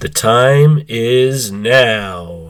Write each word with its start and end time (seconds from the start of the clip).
The 0.00 0.08
time 0.10 0.84
is 0.88 1.50
now. 1.50 2.43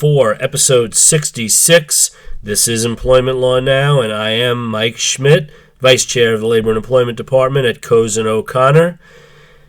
4, 0.00 0.42
Episode 0.42 0.94
66. 0.94 2.10
This 2.42 2.66
is 2.66 2.86
Employment 2.86 3.36
Law 3.36 3.60
Now, 3.60 4.00
and 4.00 4.10
I 4.10 4.30
am 4.30 4.64
Mike 4.64 4.96
Schmidt, 4.96 5.50
Vice 5.78 6.06
Chair 6.06 6.32
of 6.32 6.40
the 6.40 6.46
Labor 6.46 6.70
and 6.70 6.78
Employment 6.78 7.18
Department 7.18 7.66
at 7.66 7.82
Cozen 7.82 8.26
O'Connor. 8.26 8.98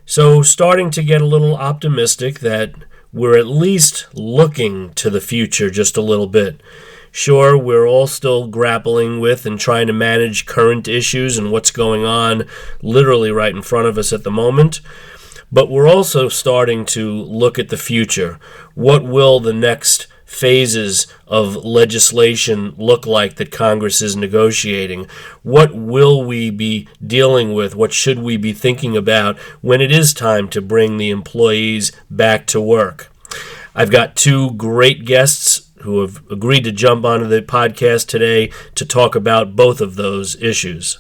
So, 0.06 0.42
starting 0.42 0.90
to 0.92 1.04
get 1.04 1.22
a 1.22 1.26
little 1.26 1.58
optimistic 1.58 2.40
that 2.40 2.76
we're 3.12 3.38
at 3.38 3.48
least 3.48 4.08
looking 4.14 4.94
to 4.94 5.10
the 5.10 5.20
future 5.20 5.70
just 5.70 5.98
a 5.98 6.02
little 6.02 6.28
bit. 6.28 6.64
Sure, 7.12 7.58
we're 7.58 7.86
all 7.86 8.08
still 8.08 8.48
grappling 8.48 9.20
with 9.20 9.46
and 9.46 9.60
trying 9.60 9.88
to 9.88 9.94
manage 9.94 10.46
current 10.46 10.88
issues 10.88 11.38
and 11.38 11.52
what's 11.52 11.72
going 11.72 12.06
on 12.06 12.46
literally 12.82 13.32
right 13.32 13.54
in 13.54 13.62
front 13.62 13.90
of 13.90 13.98
us 13.98 14.14
at 14.14 14.24
the 14.24 14.32
moment. 14.32 14.80
But 15.52 15.70
we're 15.70 15.90
also 15.90 16.30
starting 16.30 16.86
to 16.86 17.12
look 17.12 17.60
at 17.60 17.68
the 17.68 17.76
future. 17.76 18.40
What 18.76 19.04
will 19.04 19.42
the 19.42 19.52
next 19.52 20.08
phases 20.32 21.08
of 21.28 21.58
legislation 21.58 22.74
look 22.78 23.06
like 23.06 23.36
that 23.36 23.52
Congress 23.52 24.02
is 24.02 24.16
negotiating? 24.16 25.06
What 25.44 25.76
will 25.76 26.24
we 26.24 26.50
be 26.50 26.88
dealing 27.06 27.54
with? 27.54 27.76
What 27.76 27.92
should 27.92 28.20
we 28.20 28.38
be 28.38 28.54
thinking 28.54 28.96
about 28.96 29.38
when 29.62 29.82
it 29.82 29.92
is 29.92 30.14
time 30.14 30.48
to 30.50 30.62
bring 30.62 30.96
the 30.96 31.10
employees 31.10 31.92
back 32.10 32.48
to 32.48 32.62
work? 32.62 33.12
I've 33.76 33.92
got 33.92 34.16
two 34.16 34.52
great 34.52 35.04
guests 35.04 35.70
who 35.82 36.00
have 36.00 36.24
agreed 36.32 36.64
to 36.64 36.72
jump 36.72 37.04
onto 37.04 37.28
the 37.28 37.42
podcast 37.42 38.08
today 38.08 38.52
to 38.76 38.86
talk 38.86 39.16
about 39.16 39.56
both 39.58 39.82
of 39.82 39.96
those 39.96 40.42
issues. 40.42 41.00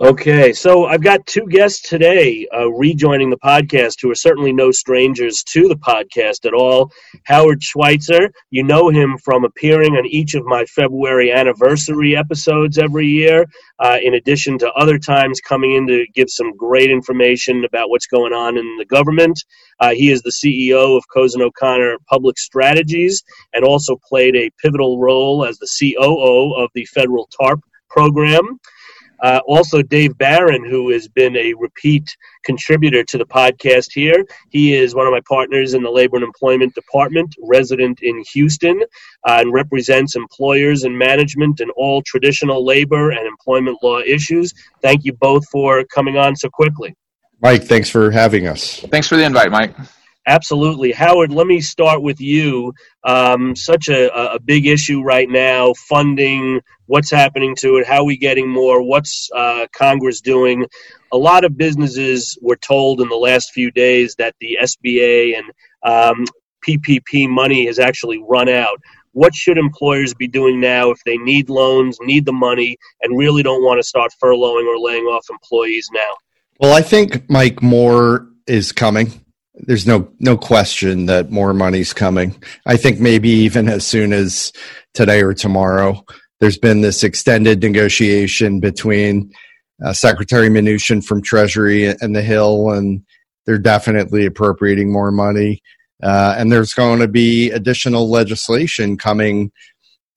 Okay, 0.00 0.52
so 0.52 0.86
I've 0.86 1.02
got 1.02 1.26
two 1.26 1.48
guests 1.48 1.80
today 1.80 2.46
uh, 2.56 2.70
rejoining 2.70 3.30
the 3.30 3.36
podcast 3.38 3.94
who 4.00 4.08
are 4.12 4.14
certainly 4.14 4.52
no 4.52 4.70
strangers 4.70 5.42
to 5.48 5.66
the 5.66 5.74
podcast 5.74 6.46
at 6.46 6.54
all. 6.54 6.92
Howard 7.24 7.64
Schweitzer, 7.64 8.30
you 8.50 8.62
know 8.62 8.90
him 8.90 9.18
from 9.18 9.44
appearing 9.44 9.96
on 9.96 10.06
each 10.06 10.34
of 10.34 10.44
my 10.44 10.64
February 10.66 11.32
anniversary 11.32 12.16
episodes 12.16 12.78
every 12.78 13.08
year, 13.08 13.44
uh, 13.80 13.98
in 14.00 14.14
addition 14.14 14.56
to 14.58 14.72
other 14.74 15.00
times 15.00 15.40
coming 15.40 15.74
in 15.74 15.88
to 15.88 16.06
give 16.14 16.30
some 16.30 16.56
great 16.56 16.92
information 16.92 17.64
about 17.64 17.90
what's 17.90 18.06
going 18.06 18.32
on 18.32 18.56
in 18.56 18.76
the 18.78 18.86
government. 18.86 19.36
Uh, 19.80 19.94
he 19.94 20.12
is 20.12 20.22
the 20.22 20.30
CEO 20.30 20.96
of 20.96 21.02
Cozen 21.12 21.42
O'Connor 21.42 21.96
Public 22.08 22.38
Strategies 22.38 23.24
and 23.52 23.64
also 23.64 23.96
played 24.08 24.36
a 24.36 24.52
pivotal 24.62 25.00
role 25.00 25.44
as 25.44 25.58
the 25.58 25.68
COO 25.76 26.54
of 26.54 26.70
the 26.76 26.84
federal 26.84 27.28
TARP 27.36 27.60
program. 27.90 28.60
Uh, 29.22 29.40
also, 29.46 29.82
Dave 29.82 30.16
Barron, 30.18 30.64
who 30.64 30.90
has 30.90 31.08
been 31.08 31.36
a 31.36 31.54
repeat 31.54 32.16
contributor 32.44 33.02
to 33.04 33.18
the 33.18 33.26
podcast 33.26 33.92
here. 33.92 34.24
He 34.50 34.74
is 34.74 34.94
one 34.94 35.06
of 35.06 35.12
my 35.12 35.20
partners 35.28 35.74
in 35.74 35.82
the 35.82 35.90
Labor 35.90 36.16
and 36.16 36.24
Employment 36.24 36.74
Department, 36.74 37.34
resident 37.42 38.00
in 38.02 38.22
Houston, 38.32 38.82
uh, 39.26 39.38
and 39.40 39.52
represents 39.52 40.16
employers 40.16 40.84
and 40.84 40.96
management 40.96 41.60
in 41.60 41.70
all 41.70 42.02
traditional 42.02 42.64
labor 42.64 43.10
and 43.10 43.26
employment 43.26 43.78
law 43.82 43.98
issues. 44.00 44.52
Thank 44.82 45.04
you 45.04 45.12
both 45.14 45.48
for 45.48 45.84
coming 45.84 46.16
on 46.16 46.36
so 46.36 46.48
quickly. 46.48 46.94
Mike, 47.40 47.64
thanks 47.64 47.88
for 47.88 48.10
having 48.10 48.48
us. 48.48 48.80
Thanks 48.90 49.08
for 49.08 49.16
the 49.16 49.24
invite, 49.24 49.50
Mike. 49.50 49.74
Absolutely. 50.28 50.92
Howard, 50.92 51.32
let 51.32 51.46
me 51.46 51.62
start 51.62 52.02
with 52.02 52.20
you. 52.20 52.74
Um, 53.02 53.56
such 53.56 53.88
a, 53.88 54.34
a 54.34 54.38
big 54.38 54.66
issue 54.66 55.00
right 55.00 55.28
now 55.28 55.72
funding, 55.72 56.60
what's 56.84 57.10
happening 57.10 57.56
to 57.60 57.78
it, 57.78 57.86
how 57.86 58.00
are 58.00 58.04
we 58.04 58.18
getting 58.18 58.46
more, 58.46 58.82
what's 58.82 59.30
uh, 59.34 59.66
Congress 59.72 60.20
doing. 60.20 60.66
A 61.12 61.16
lot 61.16 61.44
of 61.44 61.56
businesses 61.56 62.36
were 62.42 62.56
told 62.56 63.00
in 63.00 63.08
the 63.08 63.16
last 63.16 63.52
few 63.52 63.70
days 63.70 64.16
that 64.16 64.34
the 64.38 64.58
SBA 64.60 65.38
and 65.38 65.50
um, 65.82 66.26
PPP 66.68 67.26
money 67.26 67.64
has 67.64 67.78
actually 67.78 68.22
run 68.28 68.50
out. 68.50 68.78
What 69.12 69.34
should 69.34 69.56
employers 69.56 70.12
be 70.12 70.28
doing 70.28 70.60
now 70.60 70.90
if 70.90 71.02
they 71.04 71.16
need 71.16 71.48
loans, 71.48 71.96
need 72.02 72.26
the 72.26 72.34
money, 72.34 72.76
and 73.00 73.16
really 73.16 73.42
don't 73.42 73.64
want 73.64 73.78
to 73.78 73.82
start 73.82 74.12
furloughing 74.22 74.66
or 74.66 74.78
laying 74.78 75.04
off 75.04 75.24
employees 75.30 75.88
now? 75.90 76.16
Well, 76.60 76.74
I 76.74 76.82
think 76.82 77.30
Mike 77.30 77.62
more 77.62 78.28
is 78.46 78.72
coming. 78.72 79.24
There's 79.66 79.86
no 79.86 80.08
no 80.20 80.36
question 80.36 81.06
that 81.06 81.30
more 81.30 81.52
money's 81.52 81.92
coming. 81.92 82.42
I 82.66 82.76
think 82.76 83.00
maybe 83.00 83.28
even 83.28 83.68
as 83.68 83.86
soon 83.86 84.12
as 84.12 84.52
today 84.94 85.22
or 85.22 85.34
tomorrow. 85.34 86.04
There's 86.40 86.58
been 86.58 86.82
this 86.82 87.02
extended 87.02 87.62
negotiation 87.62 88.60
between 88.60 89.32
uh, 89.84 89.92
Secretary 89.92 90.48
Mnuchin 90.48 91.04
from 91.04 91.22
Treasury 91.22 91.86
and 91.86 92.14
the 92.14 92.22
Hill, 92.22 92.70
and 92.70 93.04
they're 93.46 93.58
definitely 93.58 94.26
appropriating 94.26 94.92
more 94.92 95.10
money. 95.10 95.62
Uh, 96.02 96.34
and 96.38 96.52
there's 96.52 96.74
going 96.74 97.00
to 97.00 97.08
be 97.08 97.50
additional 97.50 98.08
legislation 98.08 98.96
coming 98.96 99.50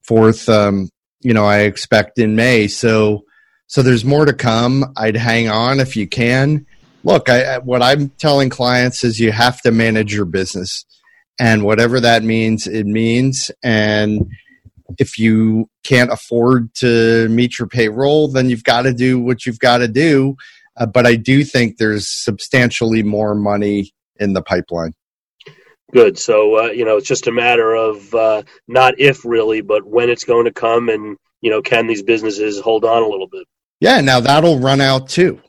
forth. 0.03 0.47
Um, 0.47 0.89
you 1.21 1.33
know, 1.33 1.45
I 1.45 1.59
expect 1.61 2.19
in 2.19 2.35
May. 2.35 2.67
So, 2.67 3.23
so 3.67 3.81
there's 3.81 4.05
more 4.05 4.25
to 4.25 4.33
come. 4.33 4.93
I'd 4.97 5.15
hang 5.15 5.49
on 5.49 5.79
if 5.79 5.95
you 5.95 6.07
can. 6.07 6.65
Look, 7.03 7.29
I, 7.29 7.57
what 7.59 7.81
I'm 7.81 8.09
telling 8.09 8.49
clients 8.49 9.03
is 9.03 9.19
you 9.19 9.31
have 9.31 9.61
to 9.61 9.71
manage 9.71 10.13
your 10.13 10.25
business, 10.25 10.85
and 11.39 11.63
whatever 11.63 11.99
that 11.99 12.23
means, 12.23 12.67
it 12.67 12.85
means. 12.85 13.49
And 13.63 14.29
if 14.99 15.17
you 15.17 15.69
can't 15.83 16.11
afford 16.11 16.73
to 16.75 17.27
meet 17.29 17.57
your 17.57 17.67
payroll, 17.67 18.27
then 18.27 18.49
you've 18.49 18.63
got 18.63 18.83
to 18.83 18.93
do 18.93 19.19
what 19.19 19.45
you've 19.45 19.59
got 19.59 19.79
to 19.79 19.87
do. 19.87 20.35
Uh, 20.77 20.85
but 20.85 21.05
I 21.05 21.15
do 21.15 21.43
think 21.43 21.77
there's 21.77 22.07
substantially 22.09 23.03
more 23.03 23.35
money 23.35 23.93
in 24.19 24.33
the 24.33 24.41
pipeline. 24.41 24.93
Good. 25.91 26.17
So, 26.17 26.65
uh, 26.65 26.67
you 26.67 26.85
know, 26.85 26.97
it's 26.97 27.07
just 27.07 27.27
a 27.27 27.31
matter 27.31 27.73
of 27.73 28.13
uh, 28.15 28.43
not 28.67 28.99
if 28.99 29.25
really, 29.25 29.61
but 29.61 29.85
when 29.85 30.09
it's 30.09 30.23
going 30.23 30.45
to 30.45 30.53
come 30.53 30.87
and, 30.87 31.17
you 31.41 31.49
know, 31.49 31.61
can 31.61 31.87
these 31.87 32.03
businesses 32.03 32.59
hold 32.59 32.85
on 32.85 33.03
a 33.03 33.07
little 33.07 33.27
bit? 33.27 33.45
Yeah, 33.81 33.99
now 33.99 34.19
that'll 34.19 34.59
run 34.59 34.79
out 34.79 35.09
too. 35.09 35.41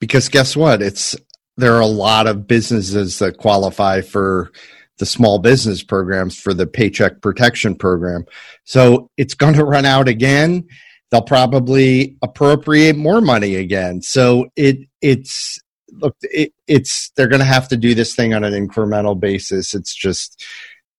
Because 0.00 0.28
guess 0.28 0.56
what? 0.56 0.82
It's 0.82 1.16
there 1.56 1.74
are 1.74 1.80
a 1.80 1.86
lot 1.86 2.26
of 2.26 2.46
businesses 2.46 3.18
that 3.18 3.38
qualify 3.38 4.02
for 4.02 4.52
the 4.98 5.06
small 5.06 5.38
business 5.38 5.82
programs 5.82 6.38
for 6.38 6.54
the 6.54 6.66
paycheck 6.66 7.20
protection 7.20 7.74
program. 7.74 8.24
So 8.64 9.10
it's 9.16 9.34
going 9.42 9.54
to 9.54 9.64
run 9.64 9.84
out 9.84 10.08
again. 10.08 10.66
They'll 11.10 11.22
probably 11.22 12.16
appropriate 12.22 12.96
more 12.96 13.20
money 13.20 13.56
again. 13.56 14.02
So 14.02 14.46
it 14.56 14.78
it's 15.00 15.60
look 15.92 16.16
it, 16.22 16.52
it's 16.66 17.10
they're 17.16 17.28
going 17.28 17.40
to 17.40 17.46
have 17.46 17.68
to 17.68 17.76
do 17.76 17.94
this 17.94 18.14
thing 18.14 18.34
on 18.34 18.44
an 18.44 18.52
incremental 18.52 19.18
basis. 19.18 19.72
It's 19.72 19.94
just 19.94 20.44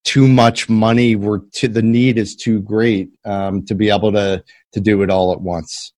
too 0.06 0.28
much 0.28 0.70
money. 0.70 1.18
We're 1.18 1.40
to 1.56 1.68
the 1.68 1.82
need 1.82 2.18
is 2.18 2.36
too 2.36 2.62
great 2.62 3.10
um, 3.26 3.66
to 3.66 3.76
be 3.76 3.90
able 3.90 4.14
to 4.14 4.44
to 4.72 4.80
do 4.80 5.02
it 5.02 5.10
all 5.10 5.34
at 5.34 5.42
once. 5.42 5.92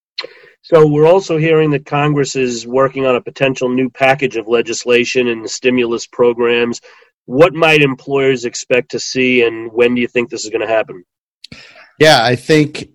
So 0.61 0.87
we're 0.87 1.07
also 1.07 1.37
hearing 1.37 1.71
that 1.71 1.85
Congress 1.85 2.35
is 2.35 2.67
working 2.67 3.05
on 3.05 3.15
a 3.15 3.21
potential 3.21 3.69
new 3.69 3.89
package 3.89 4.35
of 4.35 4.47
legislation 4.47 5.27
and 5.27 5.49
stimulus 5.49 6.05
programs. 6.05 6.81
What 7.25 7.53
might 7.53 7.81
employers 7.81 8.45
expect 8.45 8.91
to 8.91 8.99
see, 8.99 9.43
and 9.43 9.71
when 9.71 9.95
do 9.95 10.01
you 10.01 10.07
think 10.07 10.29
this 10.29 10.43
is 10.43 10.49
going 10.49 10.67
to 10.67 10.73
happen? 10.73 11.03
Yeah, 11.99 12.23
I 12.23 12.35
think 12.35 12.89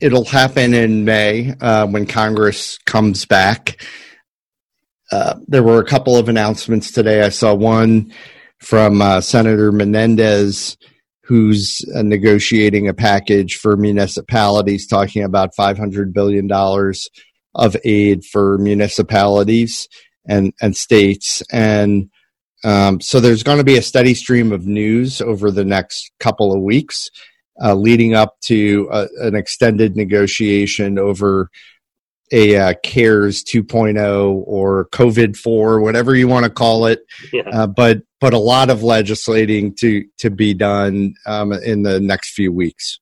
it'll 0.00 0.24
happen 0.24 0.74
in 0.74 1.04
May 1.04 1.54
uh, 1.60 1.86
when 1.86 2.06
Congress 2.06 2.78
comes 2.78 3.24
back. 3.24 3.82
Uh, 5.10 5.36
there 5.46 5.62
were 5.62 5.80
a 5.80 5.86
couple 5.86 6.16
of 6.16 6.28
announcements 6.28 6.90
today. 6.90 7.22
I 7.22 7.28
saw 7.28 7.54
one 7.54 8.12
from 8.58 9.00
uh, 9.00 9.20
Senator 9.20 9.72
Menendez, 9.72 10.76
who's 11.26 11.84
uh, 11.94 12.02
negotiating 12.02 12.88
a 12.88 12.94
package 12.94 13.56
for 13.56 13.76
municipalities, 13.76 14.86
talking 14.86 15.24
about 15.24 15.54
$500 15.54 16.12
billion 16.12 16.50
of 17.54 17.76
aid 17.84 18.24
for 18.24 18.58
municipalities 18.58 19.88
and, 20.28 20.52
and 20.60 20.76
states. 20.76 21.42
And 21.52 22.10
Um, 22.64 23.00
so 23.00 23.20
there's 23.20 23.42
going 23.42 23.58
to 23.58 23.64
be 23.64 23.78
a 23.78 23.82
steady 23.82 24.14
stream 24.14 24.50
of 24.52 24.66
news 24.66 25.20
over 25.20 25.50
the 25.50 25.64
next 25.64 26.10
couple 26.18 26.52
of 26.52 26.62
weeks, 26.62 27.10
uh, 27.62 27.74
leading 27.74 28.14
up 28.14 28.40
to 28.46 28.88
a, 28.90 29.06
an 29.20 29.34
extended 29.36 29.94
negotiation 29.94 30.98
over 30.98 31.50
a 32.32 32.56
uh, 32.56 32.74
CARES 32.82 33.44
2.0 33.44 34.42
or 34.46 34.88
COVID 34.88 35.36
4, 35.36 35.80
whatever 35.80 36.14
you 36.14 36.28
want 36.28 36.44
to 36.44 36.50
call 36.50 36.86
it. 36.86 37.00
Yeah. 37.32 37.42
Uh, 37.52 37.66
but 37.66 38.02
but 38.20 38.32
a 38.32 38.38
lot 38.38 38.70
of 38.70 38.82
legislating 38.82 39.74
to 39.76 40.04
to 40.18 40.30
be 40.30 40.54
done 40.54 41.14
um, 41.26 41.52
in 41.52 41.82
the 41.82 42.00
next 42.00 42.34
few 42.34 42.52
weeks. 42.52 42.98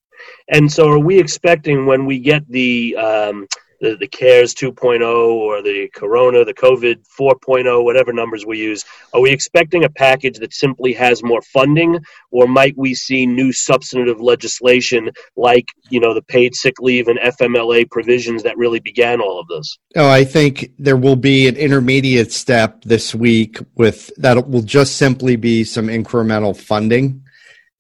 And 0.48 0.70
so, 0.70 0.90
are 0.90 0.98
we 0.98 1.18
expecting 1.18 1.86
when 1.86 2.06
we 2.06 2.18
get 2.18 2.48
the 2.48 2.96
um, 2.96 3.46
the, 3.84 3.96
the 3.96 4.08
CARES 4.08 4.54
2.0 4.54 5.02
or 5.02 5.62
the 5.62 5.90
Corona, 5.94 6.44
the 6.44 6.54
COVID 6.54 7.04
4.0, 7.18 7.84
whatever 7.84 8.12
numbers 8.12 8.46
we 8.46 8.58
use, 8.58 8.82
are 9.12 9.20
we 9.20 9.30
expecting 9.30 9.84
a 9.84 9.90
package 9.90 10.38
that 10.38 10.54
simply 10.54 10.94
has 10.94 11.22
more 11.22 11.42
funding, 11.42 11.98
or 12.30 12.48
might 12.48 12.74
we 12.78 12.94
see 12.94 13.26
new 13.26 13.52
substantive 13.52 14.20
legislation 14.20 15.10
like 15.36 15.66
you 15.90 16.00
know 16.00 16.14
the 16.14 16.22
paid 16.22 16.54
sick 16.54 16.74
leave 16.80 17.08
and 17.08 17.18
FMLA 17.18 17.90
provisions 17.90 18.42
that 18.42 18.56
really 18.56 18.80
began 18.80 19.20
all 19.20 19.38
of 19.38 19.46
this? 19.48 19.78
Oh, 19.96 20.08
I 20.08 20.24
think 20.24 20.70
there 20.78 20.96
will 20.96 21.16
be 21.16 21.46
an 21.46 21.56
intermediate 21.56 22.32
step 22.32 22.82
this 22.84 23.14
week 23.14 23.58
with 23.74 24.10
that 24.16 24.48
will 24.48 24.62
just 24.62 24.96
simply 24.96 25.36
be 25.36 25.62
some 25.62 25.88
incremental 25.88 26.56
funding. 26.56 27.22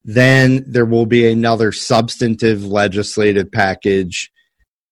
Then 0.04 0.64
there 0.66 0.84
will 0.84 1.06
be 1.06 1.32
another 1.32 1.72
substantive 1.72 2.62
legislative 2.62 3.50
package 3.50 4.30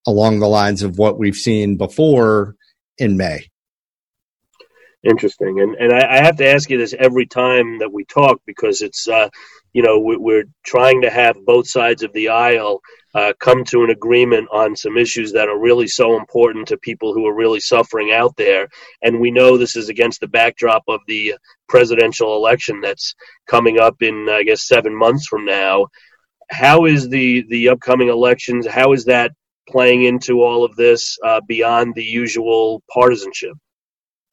along 0.06 0.40
the 0.40 0.49
lines 0.49 0.82
of 0.82 0.99
what 0.99 1.19
we've 1.19 1.37
seen 1.37 1.76
before 1.76 2.56
in 2.99 3.16
May. 3.16 3.49
Interesting, 5.04 5.60
and 5.60 5.75
and 5.75 5.93
I, 5.93 6.19
I 6.19 6.22
have 6.22 6.37
to 6.37 6.49
ask 6.49 6.70
you 6.70 6.78
this 6.78 6.94
every 6.96 7.26
time 7.26 7.81
that 7.81 7.93
we 7.93 8.04
talk 8.04 8.40
because 8.46 8.82
it's 8.82 9.08
uh, 9.08 9.28
you 9.72 9.82
know 9.82 9.99
we, 9.99 10.16
we're 10.16 10.44
trying 10.64 11.02
to 11.02 11.10
have 11.10 11.44
both 11.44 11.69
sides 11.69 12.04
of 12.04 12.12
the 12.12 12.28
aisle 12.28 12.81
uh, 13.12 13.32
come 13.40 13.64
to 13.64 13.82
an 13.82 13.90
agreement 13.90 14.49
on 14.52 14.76
some 14.76 14.96
issues 14.96 15.32
that 15.32 15.49
are 15.49 15.58
really 15.58 15.88
so 15.88 16.16
important 16.16 16.69
to 16.69 16.76
people 16.78 17.12
who 17.12 17.26
are 17.26 17.34
really 17.34 17.58
suffering 17.58 18.12
out 18.12 18.37
there, 18.37 18.69
and 19.02 19.19
we 19.19 19.32
know 19.32 19.56
this 19.56 19.75
is 19.75 19.88
against 19.88 20.20
the 20.20 20.28
backdrop 20.28 20.84
of 20.87 21.00
the 21.08 21.34
presidential 21.69 22.37
election 22.37 22.81
that's 22.81 23.16
coming 23.48 23.81
up 23.81 24.02
in 24.02 24.28
I 24.31 24.44
guess 24.44 24.69
seven 24.69 24.96
months 24.96 25.26
from 25.26 25.44
now. 25.44 25.88
How 26.48 26.84
is 26.84 27.08
the 27.08 27.44
the 27.48 27.70
upcoming 27.70 28.06
elections? 28.06 28.69
How 28.69 28.93
is 28.93 29.06
that 29.06 29.32
playing 29.69 30.05
into 30.05 30.43
all 30.43 30.64
of 30.64 30.76
this 30.76 31.19
uh, 31.25 31.41
beyond 31.47 31.94
the 31.94 32.05
usual 32.05 32.82
partisanship? 32.93 33.55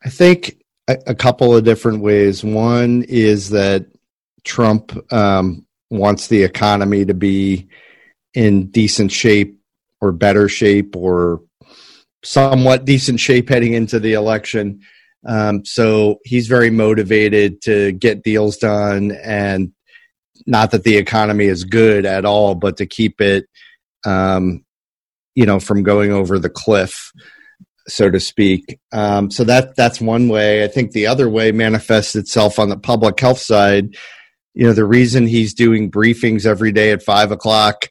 I 0.04 0.10
think 0.10 0.62
a, 0.88 0.98
a, 1.08 1.16
couple 1.16 1.56
of 1.56 1.64
different 1.64 2.02
ways. 2.02 2.44
One 2.44 3.04
is 3.04 3.50
that 3.50 3.86
Trump 4.44 4.98
um, 5.14 5.66
wants 5.90 6.28
the 6.28 6.44
economy 6.44 7.06
to 7.06 7.14
be 7.14 7.68
in 8.34 8.68
decent 8.68 9.12
shape 9.12 9.60
or 10.02 10.12
better 10.12 10.48
shape 10.48 10.96
or 10.96 11.42
somewhat 12.24 12.86
decent 12.86 13.20
shape 13.20 13.50
heading 13.50 13.74
into 13.74 14.00
the 14.00 14.14
election. 14.14 14.82
Um, 15.26 15.66
so 15.66 16.20
he's 16.24 16.48
very 16.48 16.70
motivated 16.70 17.62
to 17.64 17.92
get 17.92 18.24
deals 18.24 18.58
done 18.58 19.12
and 19.12 19.74
not 20.46 20.72
that 20.72 20.84
the 20.84 20.98
economy 20.98 21.46
is 21.46 21.64
good 21.66 22.06
at 22.06 22.26
all, 22.26 22.56
but 22.56 22.78
to 22.78 22.86
keep 22.86 23.20
it 23.22 23.46
um, 24.06 24.64
you 25.36 25.46
know 25.46 25.60
from 25.60 25.84
going 25.84 26.12
over 26.12 26.40
the 26.40 26.50
cliff 26.50 27.12
so 27.88 28.08
to 28.08 28.20
speak. 28.20 28.80
Um, 28.92 29.32
so 29.32 29.44
that 29.46 29.76
that's 29.76 30.00
one 30.00 30.28
way. 30.28 30.64
I 30.64 30.68
think 30.68 30.92
the 30.92 31.08
other 31.08 31.28
way 31.28 31.52
manifests 31.52 32.16
itself 32.16 32.60
on 32.60 32.70
the 32.70 32.78
public 32.78 33.20
health 33.20 33.40
side 33.40 33.96
you 34.54 34.66
know 34.66 34.74
the 34.74 34.86
reason 34.86 35.28
he's 35.28 35.54
doing 35.54 35.90
briefings 35.92 36.46
every 36.46 36.72
day 36.72 36.92
at 36.92 37.04
five 37.04 37.32
o'clock 37.32 37.90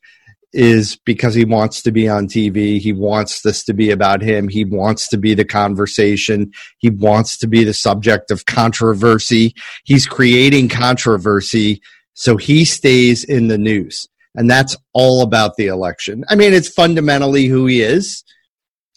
is 0.53 0.97
because 1.05 1.35
he 1.35 1.45
wants 1.45 1.83
to 1.83 1.93
be 1.93 2.09
on 2.09 2.27
tv 2.27 2.79
he 2.79 2.93
wants 2.93 3.43
this 3.43 3.65
to 3.65 3.73
be 3.73 3.91
about 3.91 4.23
him. 4.23 4.49
He 4.49 4.65
wants 4.65 5.09
to 5.09 5.19
be 5.19 5.35
the 5.35 5.45
conversation. 5.45 6.53
He 6.79 6.91
wants 6.91 7.39
to 7.39 7.47
be 7.47 7.65
the 7.65 7.75
subject 7.75 8.31
of 8.31 8.47
controversy. 8.47 9.55
He's 9.85 10.07
creating 10.07 10.69
controversy 10.69 11.81
so 12.15 12.37
he 12.37 12.65
stays 12.65 13.25
in 13.25 13.49
the 13.49 13.59
news 13.59 14.09
and 14.39 14.49
that's 14.49 14.77
all 14.95 15.23
about 15.23 15.57
the 15.57 15.67
election. 15.67 16.25
I 16.29 16.37
mean, 16.37 16.55
it's 16.55 16.69
fundamentally 16.69 17.47
who 17.47 17.67
he 17.67 17.83
is, 17.83 18.23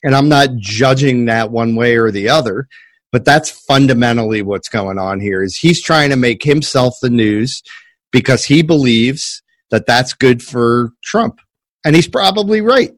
and 0.04 0.16
I'm 0.16 0.30
not 0.30 0.56
judging 0.58 1.26
that 1.26 1.50
one 1.50 1.76
way 1.76 1.98
or 1.98 2.12
the 2.12 2.30
other, 2.30 2.68
but 3.12 3.26
that's 3.26 3.50
fundamentally 3.50 4.44
what's 4.44 4.70
going 4.70 5.00
on 5.00 5.20
here 5.20 5.42
is 5.42 5.58
he's 5.58 5.82
trying 5.82 6.12
to 6.12 6.16
make 6.16 6.44
himself 6.44 6.96
the 7.02 7.10
news 7.10 7.64
because 8.12 8.46
he 8.46 8.62
believes 8.62 9.42
that 9.72 9.88
that's 9.88 10.14
good 10.14 10.44
for 10.44 10.92
Trump. 11.04 11.40
And 11.84 11.96
he's 11.96 12.08
probably 12.08 12.62
right. 12.62 12.92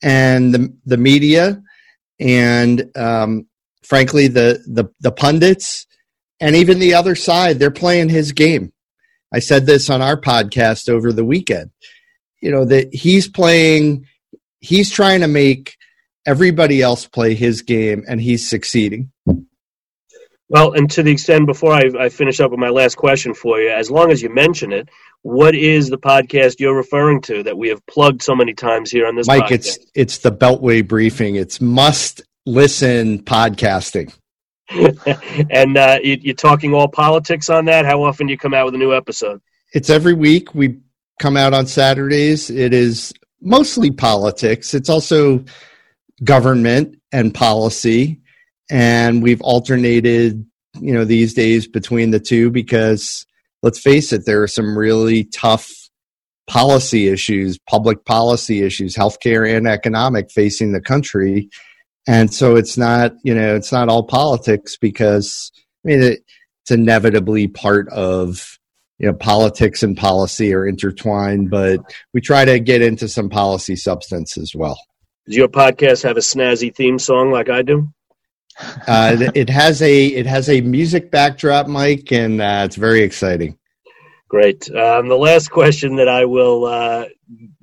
And 0.00 0.54
the, 0.54 0.72
the 0.86 0.96
media 0.96 1.60
and 2.20 2.84
um, 2.96 3.48
frankly 3.82 4.28
the, 4.28 4.62
the 4.66 4.84
the 5.00 5.10
pundits 5.10 5.86
and 6.38 6.54
even 6.54 6.78
the 6.78 6.94
other 6.94 7.14
side, 7.14 7.58
they're 7.58 7.70
playing 7.70 8.08
his 8.08 8.32
game. 8.32 8.72
I 9.32 9.38
said 9.38 9.66
this 9.66 9.90
on 9.90 10.02
our 10.02 10.20
podcast 10.20 10.88
over 10.88 11.12
the 11.12 11.24
weekend. 11.24 11.70
You 12.40 12.50
know, 12.50 12.64
that 12.64 12.92
he's 12.94 13.28
playing, 13.28 14.06
he's 14.60 14.90
trying 14.90 15.20
to 15.20 15.28
make 15.28 15.76
everybody 16.26 16.82
else 16.82 17.06
play 17.06 17.34
his 17.34 17.62
game, 17.62 18.04
and 18.08 18.20
he's 18.20 18.48
succeeding. 18.48 19.10
Well, 20.48 20.72
and 20.72 20.90
to 20.92 21.04
the 21.04 21.12
extent, 21.12 21.46
before 21.46 21.72
I, 21.72 21.90
I, 21.98 22.08
finish 22.08 22.40
up 22.40 22.50
with 22.50 22.58
my 22.58 22.70
last 22.70 22.96
question 22.96 23.34
for 23.34 23.60
you, 23.60 23.70
as 23.70 23.88
long 23.88 24.10
as 24.10 24.20
you 24.20 24.34
mention 24.34 24.72
it, 24.72 24.88
what 25.22 25.54
is 25.54 25.90
the 25.90 25.98
podcast 25.98 26.58
you're 26.58 26.76
referring 26.76 27.20
to 27.22 27.44
that 27.44 27.56
we 27.56 27.68
have 27.68 27.84
plugged 27.86 28.20
so 28.20 28.34
many 28.34 28.52
times 28.52 28.90
here 28.90 29.06
on 29.06 29.14
this? 29.14 29.28
Mike, 29.28 29.44
podcast? 29.44 29.50
it's 29.52 29.78
it's 29.94 30.18
the 30.18 30.32
Beltway 30.32 30.86
briefing. 30.86 31.36
It's 31.36 31.60
must 31.60 32.22
listen 32.46 33.22
podcasting. 33.22 34.12
and 35.50 35.76
uh, 35.76 35.98
you, 36.02 36.30
are 36.30 36.34
talking 36.34 36.74
all 36.74 36.88
politics 36.88 37.48
on 37.48 37.64
that. 37.66 37.84
How 37.84 38.02
often 38.02 38.26
do 38.26 38.32
you 38.32 38.38
come 38.38 38.54
out 38.54 38.66
with 38.66 38.74
a 38.74 38.78
new 38.78 38.94
episode? 38.94 39.40
It's 39.72 39.90
every 39.90 40.14
week. 40.14 40.54
We 40.54 40.78
come 41.18 41.36
out 41.36 41.52
on 41.54 41.66
Saturdays. 41.66 42.50
It 42.50 42.72
is 42.72 43.12
mostly 43.40 43.90
politics. 43.90 44.74
It's 44.74 44.88
also 44.88 45.44
government 46.22 47.00
and 47.12 47.34
policy, 47.34 48.20
and 48.70 49.22
we've 49.22 49.42
alternated. 49.42 50.46
You 50.80 50.94
know, 50.94 51.04
these 51.04 51.34
days 51.34 51.66
between 51.66 52.12
the 52.12 52.20
two 52.20 52.50
because 52.50 53.26
let's 53.62 53.80
face 53.80 54.12
it, 54.12 54.24
there 54.24 54.40
are 54.42 54.48
some 54.48 54.78
really 54.78 55.24
tough 55.24 55.68
policy 56.46 57.08
issues, 57.08 57.58
public 57.68 58.04
policy 58.04 58.62
issues, 58.62 58.94
healthcare 58.94 59.56
and 59.56 59.66
economic 59.66 60.30
facing 60.30 60.70
the 60.70 60.80
country 60.80 61.50
and 62.10 62.34
so 62.34 62.56
it's 62.56 62.76
not 62.76 63.12
you 63.22 63.34
know 63.34 63.54
it's 63.54 63.70
not 63.70 63.88
all 63.88 64.02
politics 64.02 64.76
because 64.76 65.52
i 65.84 65.88
mean 65.88 66.02
it, 66.02 66.20
it's 66.62 66.70
inevitably 66.70 67.46
part 67.46 67.88
of 67.90 68.58
you 68.98 69.06
know 69.06 69.14
politics 69.14 69.82
and 69.82 69.96
policy 69.96 70.52
are 70.52 70.66
intertwined 70.66 71.50
but 71.50 71.78
we 72.12 72.20
try 72.20 72.44
to 72.44 72.58
get 72.58 72.82
into 72.82 73.08
some 73.08 73.30
policy 73.30 73.76
substance 73.76 74.36
as 74.36 74.54
well. 74.54 74.78
Does 75.26 75.36
your 75.36 75.48
podcast 75.48 76.02
have 76.02 76.16
a 76.16 76.20
snazzy 76.20 76.74
theme 76.74 76.98
song 76.98 77.30
like 77.30 77.48
i 77.48 77.62
do? 77.62 77.88
Uh, 78.86 79.30
it 79.34 79.48
has 79.48 79.80
a 79.80 80.06
it 80.06 80.26
has 80.26 80.48
a 80.48 80.60
music 80.60 81.10
backdrop 81.10 81.68
mike 81.68 82.12
and 82.12 82.42
uh, 82.42 82.62
it's 82.66 82.76
very 82.76 83.02
exciting 83.02 83.56
Great. 84.30 84.70
Um, 84.70 85.08
the 85.08 85.16
last 85.16 85.50
question 85.50 85.96
that 85.96 86.06
I 86.06 86.24
will 86.24 86.64
uh, 86.64 87.06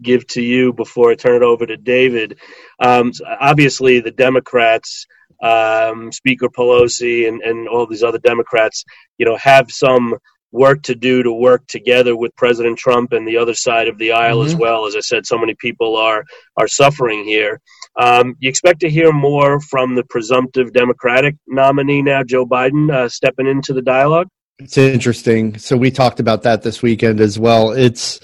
give 0.01 0.27
to 0.27 0.41
you 0.41 0.73
before 0.73 1.09
I 1.09 1.15
turn 1.15 1.37
it 1.37 1.41
over 1.41 1.65
to 1.65 1.77
David. 1.77 2.39
Um, 2.77 3.13
obviously, 3.39 4.01
the 4.01 4.11
Democrats, 4.11 5.05
um, 5.41 6.11
Speaker 6.11 6.49
Pelosi, 6.49 7.25
and, 7.29 7.41
and 7.41 7.69
all 7.69 7.87
these 7.87 8.03
other 8.03 8.17
Democrats, 8.17 8.83
you 9.17 9.25
know, 9.25 9.37
have 9.37 9.71
some 9.71 10.17
work 10.51 10.81
to 10.83 10.95
do 10.95 11.23
to 11.23 11.31
work 11.31 11.65
together 11.67 12.17
with 12.17 12.35
President 12.35 12.77
Trump 12.77 13.13
and 13.13 13.25
the 13.25 13.37
other 13.37 13.53
side 13.53 13.87
of 13.87 13.97
the 13.97 14.11
aisle 14.11 14.39
mm-hmm. 14.39 14.47
as 14.47 14.55
well. 14.57 14.85
As 14.87 14.97
I 14.97 14.99
said, 14.99 15.25
so 15.25 15.37
many 15.37 15.55
people 15.55 15.95
are 15.95 16.25
are 16.57 16.67
suffering 16.67 17.23
here. 17.23 17.61
Um, 17.97 18.35
you 18.39 18.49
expect 18.49 18.81
to 18.81 18.89
hear 18.89 19.13
more 19.13 19.61
from 19.61 19.95
the 19.95 20.03
presumptive 20.03 20.73
Democratic 20.73 21.37
nominee 21.47 22.01
now, 22.01 22.23
Joe 22.23 22.45
Biden, 22.45 22.91
uh, 22.93 23.07
stepping 23.07 23.47
into 23.47 23.71
the 23.71 23.81
dialogue. 23.81 24.27
It's 24.59 24.77
interesting. 24.77 25.57
So 25.59 25.77
we 25.77 25.91
talked 25.91 26.19
about 26.19 26.43
that 26.43 26.63
this 26.63 26.81
weekend 26.81 27.19
as 27.19 27.37
well. 27.37 27.71
It's 27.71 28.19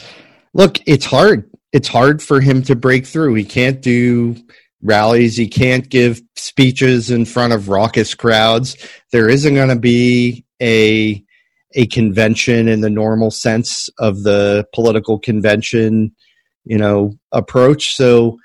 look, 0.53 0.77
it's 0.87 1.05
hard. 1.05 1.49
It's 1.71 1.87
hard 1.87 2.21
for 2.21 2.39
him 2.39 2.63
to 2.63 2.75
break 2.75 3.05
through. 3.05 3.35
He 3.35 3.45
can't 3.45 3.81
do 3.81 4.35
rallies. 4.81 5.37
He 5.37 5.47
can't 5.47 5.87
give 5.89 6.21
speeches 6.35 7.09
in 7.09 7.25
front 7.25 7.53
of 7.53 7.69
raucous 7.69 8.15
crowds. 8.15 8.77
There 9.11 9.29
isn't 9.29 9.55
going 9.55 9.69
to 9.69 9.79
be 9.79 10.45
a 10.61 11.23
a 11.75 11.87
convention 11.87 12.67
in 12.67 12.81
the 12.81 12.89
normal 12.89 13.31
sense 13.31 13.89
of 13.97 14.23
the 14.23 14.65
political 14.73 15.19
convention, 15.19 16.15
you 16.65 16.77
know, 16.77 17.13
approach. 17.31 17.95
So 17.95 18.37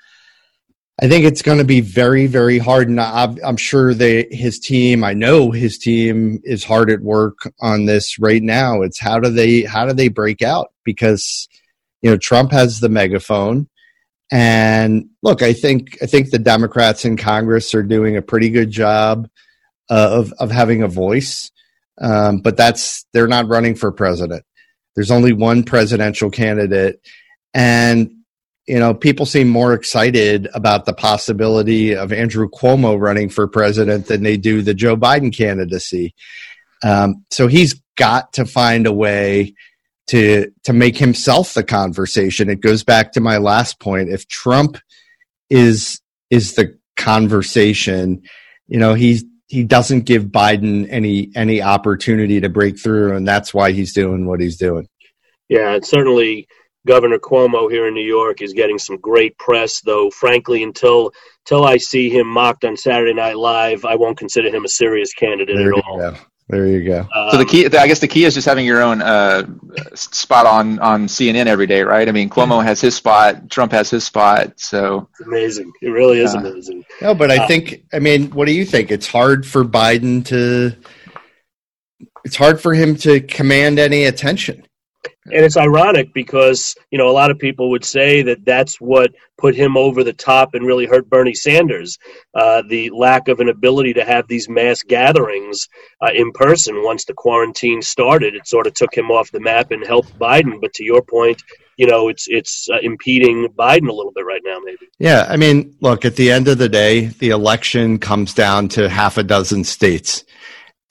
I 1.01 1.07
think 1.07 1.23
it's 1.23 1.41
going 1.41 1.59
to 1.59 1.63
be 1.63 1.79
very, 1.79 2.27
very 2.27 2.57
hard, 2.57 2.89
and 2.89 2.99
I'm, 2.99 3.37
I'm 3.43 3.55
sure 3.55 3.93
they, 3.93 4.27
his 4.31 4.59
team. 4.59 5.03
I 5.03 5.13
know 5.13 5.49
his 5.49 5.77
team 5.77 6.41
is 6.43 6.65
hard 6.65 6.89
at 6.89 6.99
work 6.99 7.37
on 7.61 7.85
this 7.85 8.19
right 8.19 8.43
now. 8.43 8.81
It's 8.81 8.99
how 8.99 9.17
do 9.19 9.29
they 9.29 9.61
how 9.61 9.85
do 9.85 9.93
they 9.93 10.09
break 10.09 10.41
out 10.41 10.73
because 10.83 11.47
you 12.01 12.09
know 12.09 12.17
Trump 12.17 12.51
has 12.51 12.81
the 12.81 12.89
megaphone, 12.89 13.69
and 14.29 15.05
look, 15.23 15.41
I 15.41 15.53
think 15.53 15.97
I 16.01 16.05
think 16.05 16.31
the 16.31 16.39
Democrats 16.39 17.05
in 17.05 17.15
Congress 17.15 17.73
are 17.73 17.83
doing 17.83 18.17
a 18.17 18.21
pretty 18.21 18.49
good 18.49 18.69
job 18.69 19.29
uh, 19.89 20.09
of 20.11 20.33
of 20.37 20.51
having 20.51 20.83
a 20.83 20.89
voice, 20.89 21.49
um, 22.01 22.39
but 22.41 22.57
that's 22.57 23.05
they're 23.13 23.27
not 23.27 23.47
running 23.47 23.75
for 23.75 23.93
president. 23.93 24.43
There's 24.95 25.11
only 25.11 25.31
one 25.31 25.63
presidential 25.63 26.29
candidate, 26.29 26.99
and 27.53 28.18
you 28.69 28.77
know, 28.77 28.93
people 28.93 29.25
seem 29.25 29.49
more 29.49 29.73
excited 29.73 30.47
about 30.53 30.85
the 30.85 30.93
possibility 30.93 31.95
of 31.95 32.13
Andrew 32.13 32.47
Cuomo 32.47 33.01
running 33.01 33.27
for 33.27 33.47
president 33.47 34.05
than 34.05 34.21
they 34.21 34.37
do 34.37 34.61
the 34.61 34.75
Joe 34.75 34.95
Biden 34.95 35.35
candidacy. 35.35 36.13
Um, 36.83 37.25
so 37.31 37.47
he's 37.47 37.81
got 37.97 38.31
to 38.33 38.45
find 38.45 38.85
a 38.85 38.93
way 38.93 39.55
to 40.09 40.51
to 40.65 40.73
make 40.73 40.97
himself 40.97 41.55
the 41.55 41.63
conversation. 41.63 42.47
It 42.47 42.61
goes 42.61 42.83
back 42.83 43.13
to 43.13 43.21
my 43.21 43.37
last 43.37 43.79
point. 43.79 44.09
If 44.09 44.27
Trump 44.27 44.77
is 45.49 45.99
is 46.29 46.53
the 46.53 46.77
conversation, 46.95 48.21
you 48.67 48.77
know, 48.77 48.93
he 48.93 49.23
he 49.47 49.63
doesn't 49.63 50.01
give 50.01 50.25
Biden 50.25 50.85
any 50.91 51.31
any 51.35 51.59
opportunity 51.59 52.39
to 52.39 52.49
break 52.49 52.79
through, 52.79 53.15
and 53.15 53.27
that's 53.27 53.51
why 53.51 53.71
he's 53.71 53.95
doing 53.95 54.27
what 54.27 54.39
he's 54.39 54.57
doing. 54.57 54.87
Yeah, 55.47 55.71
it's 55.71 55.89
certainly 55.89 56.47
Governor 56.87 57.19
Cuomo 57.19 57.69
here 57.69 57.87
in 57.87 57.93
New 57.93 58.05
York 58.05 58.41
is 58.41 58.53
getting 58.53 58.79
some 58.79 58.97
great 58.97 59.37
press, 59.37 59.81
though. 59.81 60.09
Frankly, 60.09 60.63
until 60.63 61.11
until 61.45 61.65
I 61.65 61.77
see 61.77 62.09
him 62.09 62.27
mocked 62.27 62.63
on 62.65 62.77
Saturday 62.77 63.13
Night 63.13 63.37
Live, 63.37 63.85
I 63.85 63.95
won't 63.95 64.17
consider 64.17 64.49
him 64.49 64.65
a 64.65 64.69
serious 64.69 65.13
candidate 65.13 65.57
there 65.57 65.73
at 65.73 65.83
all. 65.83 65.97
Go. 65.97 66.15
There 66.49 66.65
you 66.65 66.83
go. 66.83 67.07
Um, 67.13 67.29
so 67.29 67.37
the 67.37 67.45
key, 67.45 67.65
I 67.67 67.85
guess, 67.85 67.99
the 67.99 68.07
key 68.07 68.25
is 68.25 68.33
just 68.33 68.47
having 68.47 68.65
your 68.65 68.81
own 68.81 69.03
uh, 69.03 69.45
spot 69.93 70.47
on 70.47 70.79
on 70.79 71.05
CNN 71.05 71.45
every 71.45 71.67
day, 71.67 71.83
right? 71.83 72.09
I 72.09 72.11
mean, 72.11 72.27
Cuomo 72.27 72.63
has 72.63 72.81
his 72.81 72.95
spot, 72.95 73.51
Trump 73.51 73.71
has 73.71 73.91
his 73.91 74.03
spot, 74.03 74.59
so 74.59 75.07
it's 75.11 75.27
amazing. 75.27 75.71
It 75.83 75.89
really 75.89 76.21
is 76.21 76.33
uh, 76.33 76.39
amazing. 76.39 76.85
No, 77.03 77.13
but 77.13 77.29
I 77.29 77.43
uh, 77.43 77.47
think, 77.47 77.83
I 77.93 77.99
mean, 77.99 78.31
what 78.31 78.45
do 78.45 78.53
you 78.53 78.65
think? 78.65 78.89
It's 78.89 79.05
hard 79.05 79.45
for 79.45 79.63
Biden 79.63 80.25
to. 80.25 80.75
It's 82.25 82.35
hard 82.35 82.59
for 82.59 82.73
him 82.73 82.95
to 82.97 83.21
command 83.21 83.77
any 83.77 84.05
attention. 84.05 84.65
And 85.31 85.45
it's 85.45 85.57
ironic 85.57 86.13
because, 86.13 86.75
you 86.91 86.97
know, 86.97 87.09
a 87.09 87.11
lot 87.11 87.31
of 87.31 87.39
people 87.39 87.69
would 87.69 87.85
say 87.85 88.21
that 88.23 88.45
that's 88.45 88.79
what 88.81 89.11
put 89.37 89.55
him 89.55 89.77
over 89.77 90.03
the 90.03 90.13
top 90.13 90.53
and 90.53 90.65
really 90.65 90.85
hurt 90.85 91.09
Bernie 91.09 91.33
Sanders. 91.33 91.97
Uh, 92.33 92.61
the 92.67 92.89
lack 92.89 93.27
of 93.27 93.39
an 93.39 93.49
ability 93.49 93.93
to 93.93 94.03
have 94.03 94.27
these 94.27 94.49
mass 94.49 94.81
gatherings 94.83 95.67
uh, 96.01 96.09
in 96.13 96.31
person 96.33 96.83
once 96.83 97.05
the 97.05 97.13
quarantine 97.13 97.81
started. 97.81 98.35
It 98.35 98.47
sort 98.47 98.67
of 98.67 98.73
took 98.73 98.95
him 98.95 99.11
off 99.11 99.31
the 99.31 99.39
map 99.39 99.71
and 99.71 99.85
helped 99.85 100.17
Biden. 100.19 100.59
But 100.59 100.73
to 100.73 100.83
your 100.83 101.01
point, 101.01 101.41
you 101.77 101.87
know, 101.87 102.09
it's 102.09 102.27
it's 102.27 102.67
uh, 102.69 102.79
impeding 102.81 103.47
Biden 103.57 103.87
a 103.87 103.93
little 103.93 104.11
bit 104.11 104.25
right 104.25 104.41
now, 104.43 104.59
maybe. 104.63 104.89
Yeah, 104.99 105.25
I 105.29 105.37
mean, 105.37 105.77
look, 105.79 106.03
at 106.03 106.17
the 106.17 106.29
end 106.29 106.49
of 106.49 106.57
the 106.57 106.67
day, 106.67 107.05
the 107.05 107.29
election 107.29 107.99
comes 107.99 108.33
down 108.33 108.67
to 108.69 108.89
half 108.89 109.17
a 109.17 109.23
dozen 109.23 109.63
states 109.63 110.25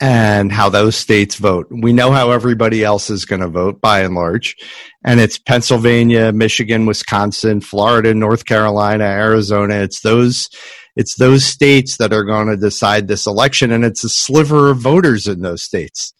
and 0.01 0.53
how 0.53 0.69
those 0.69 0.97
states 0.97 1.37
vote. 1.37 1.67
We 1.71 1.93
know 1.93 2.13
how 2.13 2.31
everybody 2.31 2.85
else 2.85 3.11
is 3.11 3.25
going 3.25 3.41
to 3.41 3.49
vote 3.49 3.81
by 3.81 4.01
and 4.03 4.15
large. 4.15 4.57
And 5.05 5.19
it's 5.19 5.39
Pennsylvania, 5.39 6.33
Michigan, 6.33 6.87
Wisconsin, 6.87 7.61
Florida, 7.61 8.15
North 8.15 8.45
Carolina, 8.45 9.05
Arizona. 9.05 9.75
It's 9.77 10.01
those 10.01 10.49
it's 10.95 11.17
those 11.17 11.45
states 11.45 11.97
that 11.99 12.13
are 12.13 12.25
going 12.25 12.49
to 12.49 12.57
decide 12.57 13.07
this 13.07 13.27
election 13.27 13.71
and 13.71 13.85
it's 13.85 14.03
a 14.05 14.09
sliver 14.09 14.71
of 14.71 14.79
voters 14.79 15.27
in 15.27 15.43
those 15.43 15.63
states. 15.63 16.13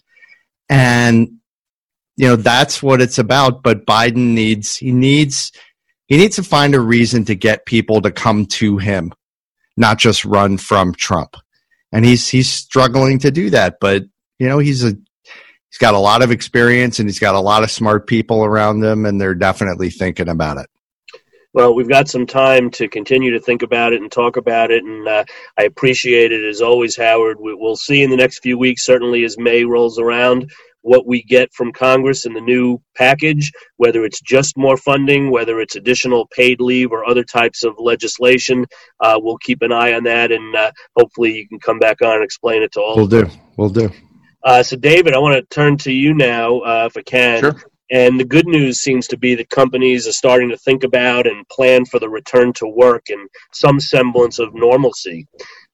And 0.69 1.29
you 2.17 2.27
know, 2.27 2.37
that's 2.37 2.83
what 2.83 3.01
it's 3.01 3.19
about, 3.19 3.63
but 3.63 3.87
Biden 3.87 4.35
needs 4.35 4.77
he 4.77 4.91
needs 4.91 5.53
he 6.07 6.17
needs 6.17 6.37
to 6.37 6.43
find 6.43 6.75
a 6.75 6.81
reason 6.81 7.25
to 7.27 7.37
get 7.37 7.67
people 7.67 8.01
to 8.01 8.11
come 8.11 8.47
to 8.47 8.79
him, 8.79 9.13
not 9.77 9.99
just 9.99 10.25
run 10.25 10.59
from 10.59 10.95
Trump 10.95 11.37
and 11.93 12.05
he's 12.05 12.29
he's 12.29 12.49
struggling 12.49 13.19
to 13.21 13.31
do 13.31 13.51
that. 13.51 13.79
But 13.81 14.05
you 14.39 14.49
know, 14.49 14.59
he's 14.59 14.85
a 14.85 14.89
he's 14.89 15.79
got 15.79 15.95
a 15.95 15.99
lot 15.99 16.23
of 16.23 16.31
experience 16.31 16.99
and 16.99 17.09
he's 17.09 17.19
got 17.19 17.35
a 17.35 17.41
lot 17.41 17.63
of 17.63 17.71
smart 17.71 18.07
people 18.07 18.45
around 18.45 18.83
him, 18.83 19.07
and 19.07 19.21
they're 19.21 19.35
definitely 19.35 19.91
thinking 19.91 20.29
about 20.29 20.59
it. 20.59 20.69
Well, 21.55 21.75
we've 21.75 21.89
got 21.89 22.09
some 22.09 22.27
time 22.27 22.71
to 22.73 22.89
continue 22.89 23.33
to 23.33 23.41
think 23.41 23.63
about 23.63 23.93
it 23.93 24.03
and 24.03 24.13
talk 24.13 24.37
about 24.37 24.71
it, 24.71 24.85
and 24.85 25.09
uh, 25.09 25.25
I 25.59 25.65
appreciate 25.65 26.31
it 26.31 26.45
as 26.45 26.61
always, 26.61 26.97
Howard. 26.97 27.41
We, 27.41 27.55
will 27.55 27.75
see 27.75 28.03
in 28.03 28.11
the 28.11 28.17
next 28.17 28.41
few 28.41 28.59
weeks, 28.59 28.85
certainly 28.85 29.25
as 29.25 29.39
May 29.39 29.65
rolls 29.65 29.99
around, 29.99 30.53
what 30.89 31.07
we 31.07 31.23
get 31.23 31.53
from 31.53 31.71
Congress 31.71 32.25
in 32.25 32.33
the 32.33 32.41
new 32.41 32.81
package, 32.97 33.53
whether 33.77 34.05
it's 34.07 34.23
just 34.23 34.57
more 34.57 34.79
funding, 34.79 35.31
whether 35.31 35.61
it's 35.61 35.77
additional 35.77 36.27
paid 36.29 36.63
leave 36.63 36.93
or 36.93 37.05
other 37.05 37.23
types 37.23 37.63
of 37.63 37.75
legislation. 37.79 38.65
Uh, 38.99 39.19
we'll 39.23 39.37
keep 39.37 39.61
an 39.61 39.71
eye 39.71 39.93
on 39.93 40.05
that, 40.05 40.33
and 40.33 40.57
uh, 40.57 40.73
hopefully 40.97 41.37
you 41.37 41.47
can 41.47 41.61
come 41.61 41.79
back 41.79 42.01
on 42.01 42.15
and 42.15 42.25
explain 42.25 42.63
it 42.63 42.73
to 42.73 42.81
all. 42.81 42.97
We'll 42.97 43.07
do. 43.07 43.29
We'll 43.59 43.69
do. 43.69 43.91
Uh, 44.43 44.63
so, 44.63 44.77
David, 44.77 45.13
I 45.13 45.19
want 45.19 45.37
to 45.37 45.55
turn 45.55 45.77
to 45.79 45.93
you 45.93 46.15
now, 46.15 46.61
uh, 46.61 46.89
if 46.91 46.97
I 46.97 47.03
can. 47.03 47.41
Sure. 47.41 47.63
And 47.91 48.19
the 48.19 48.25
good 48.25 48.47
news 48.47 48.81
seems 48.81 49.07
to 49.09 49.19
be 49.19 49.35
that 49.35 49.51
companies 49.51 50.07
are 50.07 50.13
starting 50.13 50.49
to 50.51 50.57
think 50.59 50.85
about 50.85 51.27
and 51.27 51.49
plan 51.49 51.85
for 51.85 51.99
the 51.99 52.09
return 52.09 52.53
to 52.55 52.67
work 52.67 53.05
and 53.09 53.29
some 53.53 53.79
semblance 53.79 54.39
of 54.39 54.55
normalcy. 54.55 55.27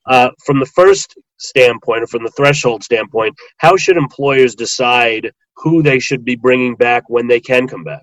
Uh, 0.06 0.30
from 0.44 0.60
the 0.60 0.66
first 0.66 1.16
standpoint 1.38 2.02
or 2.02 2.06
from 2.06 2.22
the 2.22 2.30
threshold 2.30 2.82
standpoint, 2.84 3.34
how 3.58 3.76
should 3.76 3.96
employers 3.96 4.54
decide 4.54 5.32
who 5.56 5.82
they 5.82 5.98
should 5.98 6.24
be 6.24 6.36
bringing 6.36 6.74
back 6.74 7.04
when 7.08 7.26
they 7.26 7.40
can 7.40 7.66
come 7.66 7.84
back? 7.84 8.02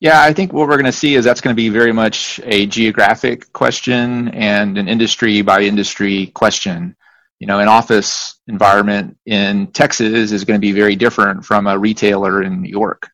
Yeah, 0.00 0.22
I 0.22 0.32
think 0.32 0.52
what 0.52 0.68
we're 0.68 0.76
going 0.76 0.84
to 0.84 0.92
see 0.92 1.16
is 1.16 1.24
that's 1.24 1.40
going 1.40 1.54
to 1.54 1.60
be 1.60 1.70
very 1.70 1.92
much 1.92 2.40
a 2.44 2.66
geographic 2.66 3.52
question 3.52 4.28
and 4.28 4.78
an 4.78 4.88
industry 4.88 5.42
by 5.42 5.62
industry 5.62 6.28
question. 6.28 6.94
You 7.40 7.46
know, 7.46 7.58
an 7.58 7.68
office 7.68 8.38
environment 8.46 9.16
in 9.26 9.68
Texas 9.68 10.32
is 10.32 10.44
going 10.44 10.60
to 10.60 10.64
be 10.64 10.72
very 10.72 10.94
different 10.94 11.44
from 11.44 11.66
a 11.66 11.78
retailer 11.78 12.42
in 12.42 12.62
New 12.62 12.68
York. 12.68 13.10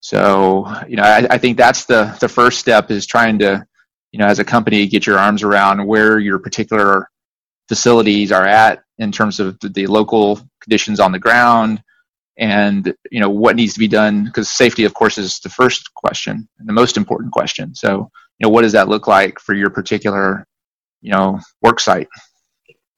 So, 0.00 0.66
you 0.88 0.96
know, 0.96 1.04
I, 1.04 1.26
I 1.30 1.38
think 1.38 1.56
that's 1.56 1.84
the 1.84 2.16
the 2.20 2.28
first 2.28 2.58
step 2.58 2.90
is 2.90 3.06
trying 3.06 3.38
to, 3.38 3.64
you 4.12 4.18
know, 4.18 4.26
as 4.26 4.38
a 4.38 4.44
company, 4.44 4.86
get 4.86 5.06
your 5.06 5.18
arms 5.18 5.42
around 5.42 5.86
where 5.86 6.18
your 6.18 6.38
particular 6.38 7.08
facilities 7.68 8.30
are 8.30 8.46
at 8.46 8.82
in 8.98 9.10
terms 9.10 9.40
of 9.40 9.58
the, 9.60 9.86
local 9.86 10.40
conditions 10.60 11.00
on 11.00 11.10
the 11.10 11.18
ground 11.18 11.82
and 12.38 12.94
you 13.10 13.20
know 13.20 13.28
what 13.28 13.56
needs 13.56 13.74
to 13.74 13.78
be 13.78 13.88
done 13.88 14.24
because 14.24 14.50
safety 14.50 14.84
of 14.84 14.94
course 14.94 15.18
is 15.18 15.38
the 15.40 15.48
first 15.48 15.92
question 15.94 16.48
and 16.58 16.68
the 16.68 16.72
most 16.72 16.96
important 16.96 17.32
question. 17.32 17.74
So 17.74 18.10
you 18.38 18.44
know 18.46 18.48
what 18.48 18.62
does 18.62 18.72
that 18.72 18.88
look 18.88 19.06
like 19.06 19.38
for 19.38 19.54
your 19.54 19.70
particular 19.70 20.46
you 21.00 21.12
know 21.12 21.40
work 21.62 21.80
site? 21.80 22.08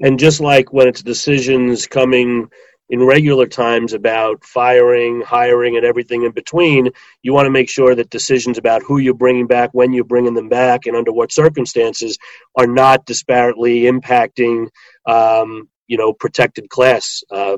And 0.01 0.19
just 0.19 0.41
like 0.41 0.73
when 0.73 0.89
it's 0.89 1.03
decisions 1.03 1.87
coming 1.87 2.49
in 2.91 3.03
regular 3.03 3.47
times 3.47 3.93
about 3.93 4.45
firing, 4.45 5.23
hiring, 5.23 5.77
and 5.77 5.87
everything 5.87 6.25
in 6.25 6.33
between, 6.33 6.91
you 7.23 7.33
want 7.33 7.47
to 7.47 7.51
make 7.51 7.69
sure 7.69 7.95
that 7.95 8.11
decisions 8.11 8.59
about 8.59 8.83
who 8.83 8.99
you're 8.99 9.15
bringing 9.15 9.47
back, 9.47 9.71
when 9.73 9.93
you're 9.93 10.05
bringing 10.05 10.35
them 10.35 10.49
back, 10.49 10.87
and 10.87 10.97
under 10.97 11.13
what 11.13 11.33
circumstances 11.33 12.19
are 12.57 12.67
not 12.67 13.07
disparately 13.07 13.91
impacting, 13.91 14.69
um, 15.07 15.69
you 15.87 15.97
know, 15.97 16.13
protected 16.13 16.69
class, 16.69 17.23
uh, 17.31 17.57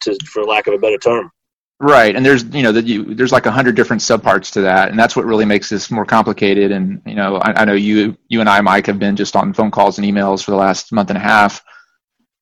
to, 0.00 0.16
for 0.26 0.44
lack 0.44 0.66
of 0.66 0.74
a 0.74 0.78
better 0.78 0.98
term. 0.98 1.30
Right, 1.82 2.14
and 2.14 2.24
there's 2.24 2.44
you 2.44 2.62
know 2.62 2.72
the, 2.72 2.82
you, 2.82 3.14
there's 3.14 3.32
like 3.32 3.46
a 3.46 3.50
hundred 3.50 3.74
different 3.74 4.02
subparts 4.02 4.52
to 4.52 4.60
that, 4.60 4.90
and 4.90 4.98
that's 4.98 5.16
what 5.16 5.24
really 5.24 5.46
makes 5.46 5.70
this 5.70 5.90
more 5.90 6.04
complicated. 6.04 6.72
And 6.72 7.00
you 7.06 7.14
know, 7.14 7.36
I, 7.36 7.62
I 7.62 7.64
know 7.64 7.72
you 7.72 8.18
you 8.28 8.40
and 8.40 8.50
I, 8.50 8.60
Mike, 8.60 8.86
have 8.86 8.98
been 8.98 9.16
just 9.16 9.34
on 9.34 9.54
phone 9.54 9.70
calls 9.70 9.98
and 9.98 10.06
emails 10.06 10.44
for 10.44 10.50
the 10.50 10.58
last 10.58 10.92
month 10.92 11.08
and 11.08 11.16
a 11.16 11.22
half 11.22 11.64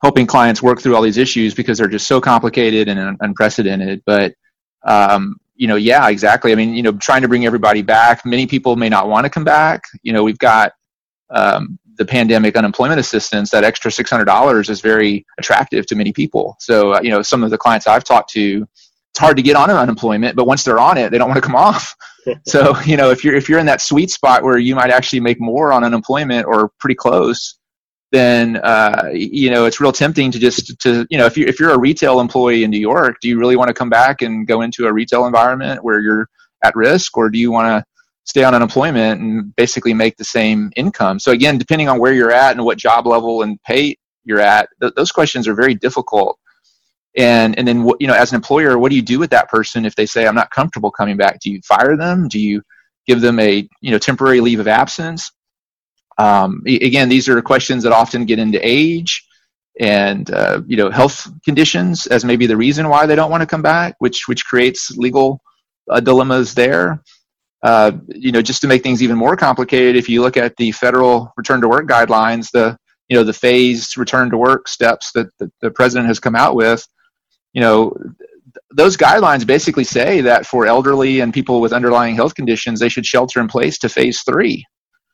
helping 0.02 0.26
clients 0.26 0.62
work 0.62 0.80
through 0.80 0.94
all 0.94 1.02
these 1.02 1.18
issues 1.18 1.54
because 1.54 1.78
they're 1.78 1.88
just 1.88 2.06
so 2.06 2.20
complicated 2.20 2.88
and 2.88 3.16
unprecedented. 3.20 4.02
But 4.06 4.34
um, 4.84 5.36
you 5.56 5.66
know, 5.66 5.76
yeah, 5.76 6.08
exactly. 6.08 6.52
I 6.52 6.54
mean, 6.54 6.74
you 6.74 6.82
know, 6.82 6.92
trying 6.92 7.22
to 7.22 7.28
bring 7.28 7.44
everybody 7.44 7.82
back. 7.82 8.24
Many 8.24 8.46
people 8.46 8.76
may 8.76 8.88
not 8.88 9.08
want 9.08 9.24
to 9.24 9.30
come 9.30 9.44
back. 9.44 9.82
You 10.02 10.12
know, 10.12 10.22
we've 10.22 10.38
got 10.38 10.72
um, 11.30 11.78
the 11.96 12.04
pandemic 12.04 12.56
unemployment 12.56 13.00
assistance. 13.00 13.50
That 13.50 13.64
extra 13.64 13.90
six 13.90 14.08
hundred 14.08 14.26
dollars 14.26 14.70
is 14.70 14.80
very 14.80 15.26
attractive 15.38 15.84
to 15.86 15.96
many 15.96 16.12
people. 16.12 16.56
So, 16.60 16.94
uh, 16.94 17.00
you 17.02 17.10
know, 17.10 17.22
some 17.22 17.42
of 17.42 17.50
the 17.50 17.58
clients 17.58 17.88
I've 17.88 18.04
talked 18.04 18.30
to, 18.30 18.66
it's 19.10 19.18
hard 19.18 19.36
to 19.36 19.42
get 19.42 19.56
on 19.56 19.68
unemployment, 19.68 20.36
but 20.36 20.46
once 20.46 20.62
they're 20.62 20.78
on 20.78 20.96
it, 20.96 21.10
they 21.10 21.18
don't 21.18 21.28
want 21.28 21.42
to 21.42 21.46
come 21.46 21.56
off. 21.56 21.94
so, 22.46 22.78
you 22.82 22.96
know, 22.96 23.10
if 23.10 23.24
you're 23.24 23.34
if 23.34 23.48
you're 23.48 23.58
in 23.58 23.66
that 23.66 23.80
sweet 23.80 24.10
spot 24.10 24.44
where 24.44 24.58
you 24.58 24.76
might 24.76 24.90
actually 24.90 25.20
make 25.20 25.40
more 25.40 25.72
on 25.72 25.82
unemployment 25.82 26.46
or 26.46 26.70
pretty 26.78 26.94
close, 26.94 27.57
then 28.10 28.56
uh, 28.56 29.10
you 29.12 29.50
know 29.50 29.66
it's 29.66 29.80
real 29.80 29.92
tempting 29.92 30.30
to 30.32 30.38
just 30.38 30.78
to 30.80 31.06
you 31.10 31.18
know 31.18 31.26
if 31.26 31.36
you 31.36 31.46
if 31.46 31.60
you're 31.60 31.72
a 31.72 31.78
retail 31.78 32.20
employee 32.20 32.64
in 32.64 32.70
New 32.70 32.80
York, 32.80 33.16
do 33.20 33.28
you 33.28 33.38
really 33.38 33.56
want 33.56 33.68
to 33.68 33.74
come 33.74 33.90
back 33.90 34.22
and 34.22 34.46
go 34.46 34.62
into 34.62 34.86
a 34.86 34.92
retail 34.92 35.26
environment 35.26 35.84
where 35.84 36.00
you're 36.00 36.28
at 36.64 36.74
risk, 36.74 37.16
or 37.16 37.30
do 37.30 37.38
you 37.38 37.50
want 37.50 37.66
to 37.66 37.84
stay 38.28 38.44
on 38.44 38.54
unemployment 38.54 39.20
and 39.20 39.56
basically 39.56 39.94
make 39.94 40.16
the 40.18 40.24
same 40.24 40.70
income. 40.76 41.18
So 41.18 41.32
again, 41.32 41.56
depending 41.56 41.88
on 41.88 41.98
where 41.98 42.12
you're 42.12 42.30
at 42.30 42.52
and 42.52 42.64
what 42.64 42.76
job 42.76 43.06
level 43.06 43.42
and 43.42 43.60
pay 43.62 43.96
you're 44.24 44.40
at, 44.40 44.68
th- 44.82 44.92
those 44.96 45.10
questions 45.10 45.48
are 45.48 45.54
very 45.54 45.74
difficult. 45.74 46.38
And 47.16 47.58
and 47.58 47.66
then 47.66 47.90
you 47.98 48.06
know, 48.06 48.14
as 48.14 48.30
an 48.30 48.36
employer, 48.36 48.78
what 48.78 48.90
do 48.90 48.96
you 48.96 49.02
do 49.02 49.18
with 49.18 49.30
that 49.30 49.48
person 49.48 49.86
if 49.86 49.96
they 49.96 50.04
say 50.04 50.26
I'm 50.26 50.34
not 50.34 50.50
comfortable 50.50 50.90
coming 50.90 51.16
back? 51.16 51.40
Do 51.40 51.50
you 51.50 51.60
fire 51.66 51.96
them? 51.96 52.28
Do 52.28 52.38
you 52.38 52.62
give 53.06 53.22
them 53.22 53.40
a 53.40 53.66
you 53.80 53.90
know 53.90 53.98
temporary 53.98 54.40
leave 54.40 54.60
of 54.60 54.68
absence? 54.68 55.32
Um, 56.18 56.62
again, 56.66 57.08
these 57.08 57.28
are 57.28 57.40
questions 57.42 57.84
that 57.84 57.92
often 57.92 58.24
get 58.24 58.38
into 58.38 58.58
age 58.66 59.24
and 59.80 60.30
uh, 60.32 60.60
you 60.66 60.76
know 60.76 60.90
health 60.90 61.28
conditions 61.44 62.06
as 62.08 62.24
maybe 62.24 62.46
the 62.46 62.56
reason 62.56 62.88
why 62.88 63.06
they 63.06 63.14
don't 63.14 63.30
want 63.30 63.42
to 63.42 63.46
come 63.46 63.62
back, 63.62 63.94
which 63.98 64.26
which 64.26 64.44
creates 64.44 64.90
legal 64.96 65.40
uh, 65.90 66.00
dilemmas 66.00 66.54
there. 66.54 67.02
Uh, 67.62 67.92
you 68.08 68.30
know, 68.30 68.42
just 68.42 68.60
to 68.60 68.68
make 68.68 68.82
things 68.82 69.02
even 69.02 69.16
more 69.16 69.36
complicated, 69.36 69.96
if 69.96 70.08
you 70.08 70.22
look 70.22 70.36
at 70.36 70.56
the 70.56 70.70
federal 70.72 71.32
return 71.36 71.60
to 71.60 71.68
work 71.68 71.88
guidelines, 71.88 72.50
the 72.52 72.76
you 73.08 73.16
know 73.16 73.24
the 73.24 73.32
phased 73.32 73.96
return 73.96 74.30
to 74.30 74.36
work 74.36 74.68
steps 74.68 75.12
that 75.12 75.26
the, 75.38 75.50
the 75.60 75.70
president 75.70 76.08
has 76.08 76.20
come 76.20 76.36
out 76.36 76.54
with, 76.54 76.86
you 77.52 77.60
know, 77.60 77.96
those 78.70 78.96
guidelines 78.96 79.46
basically 79.46 79.84
say 79.84 80.20
that 80.20 80.46
for 80.46 80.66
elderly 80.66 81.20
and 81.20 81.32
people 81.32 81.60
with 81.60 81.72
underlying 81.72 82.14
health 82.14 82.34
conditions, 82.34 82.80
they 82.80 82.88
should 82.88 83.06
shelter 83.06 83.40
in 83.40 83.48
place 83.48 83.78
to 83.78 83.88
phase 83.88 84.22
three, 84.22 84.64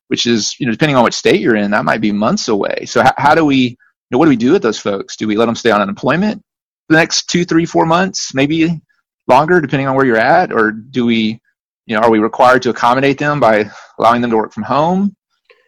which 0.08 0.26
is 0.26 0.58
you 0.58 0.66
know 0.66 0.72
depending 0.72 0.96
on 0.96 1.04
which 1.04 1.14
state 1.14 1.40
you're 1.40 1.56
in, 1.56 1.70
that 1.72 1.84
might 1.84 2.00
be 2.00 2.12
months 2.12 2.48
away. 2.48 2.84
So 2.86 3.02
how, 3.02 3.12
how 3.16 3.34
do 3.34 3.44
we, 3.44 3.56
you 3.56 3.76
know, 4.10 4.18
what 4.18 4.26
do 4.26 4.30
we 4.30 4.36
do 4.36 4.52
with 4.52 4.62
those 4.62 4.78
folks? 4.78 5.16
Do 5.16 5.26
we 5.26 5.36
let 5.36 5.46
them 5.46 5.54
stay 5.54 5.70
on 5.70 5.80
unemployment 5.80 6.42
for 6.86 6.94
the 6.94 6.98
next 6.98 7.28
two, 7.28 7.44
three, 7.44 7.66
four 7.66 7.86
months, 7.86 8.34
maybe 8.34 8.80
longer, 9.26 9.60
depending 9.60 9.88
on 9.88 9.96
where 9.96 10.04
you're 10.06 10.16
at, 10.16 10.52
or 10.52 10.70
do 10.70 11.06
we 11.06 11.40
you 11.86 11.94
know, 11.94 12.02
are 12.02 12.10
we 12.10 12.18
required 12.18 12.62
to 12.62 12.70
accommodate 12.70 13.18
them 13.18 13.40
by 13.40 13.70
allowing 13.98 14.22
them 14.22 14.30
to 14.30 14.36
work 14.36 14.52
from 14.52 14.62
home? 14.62 15.14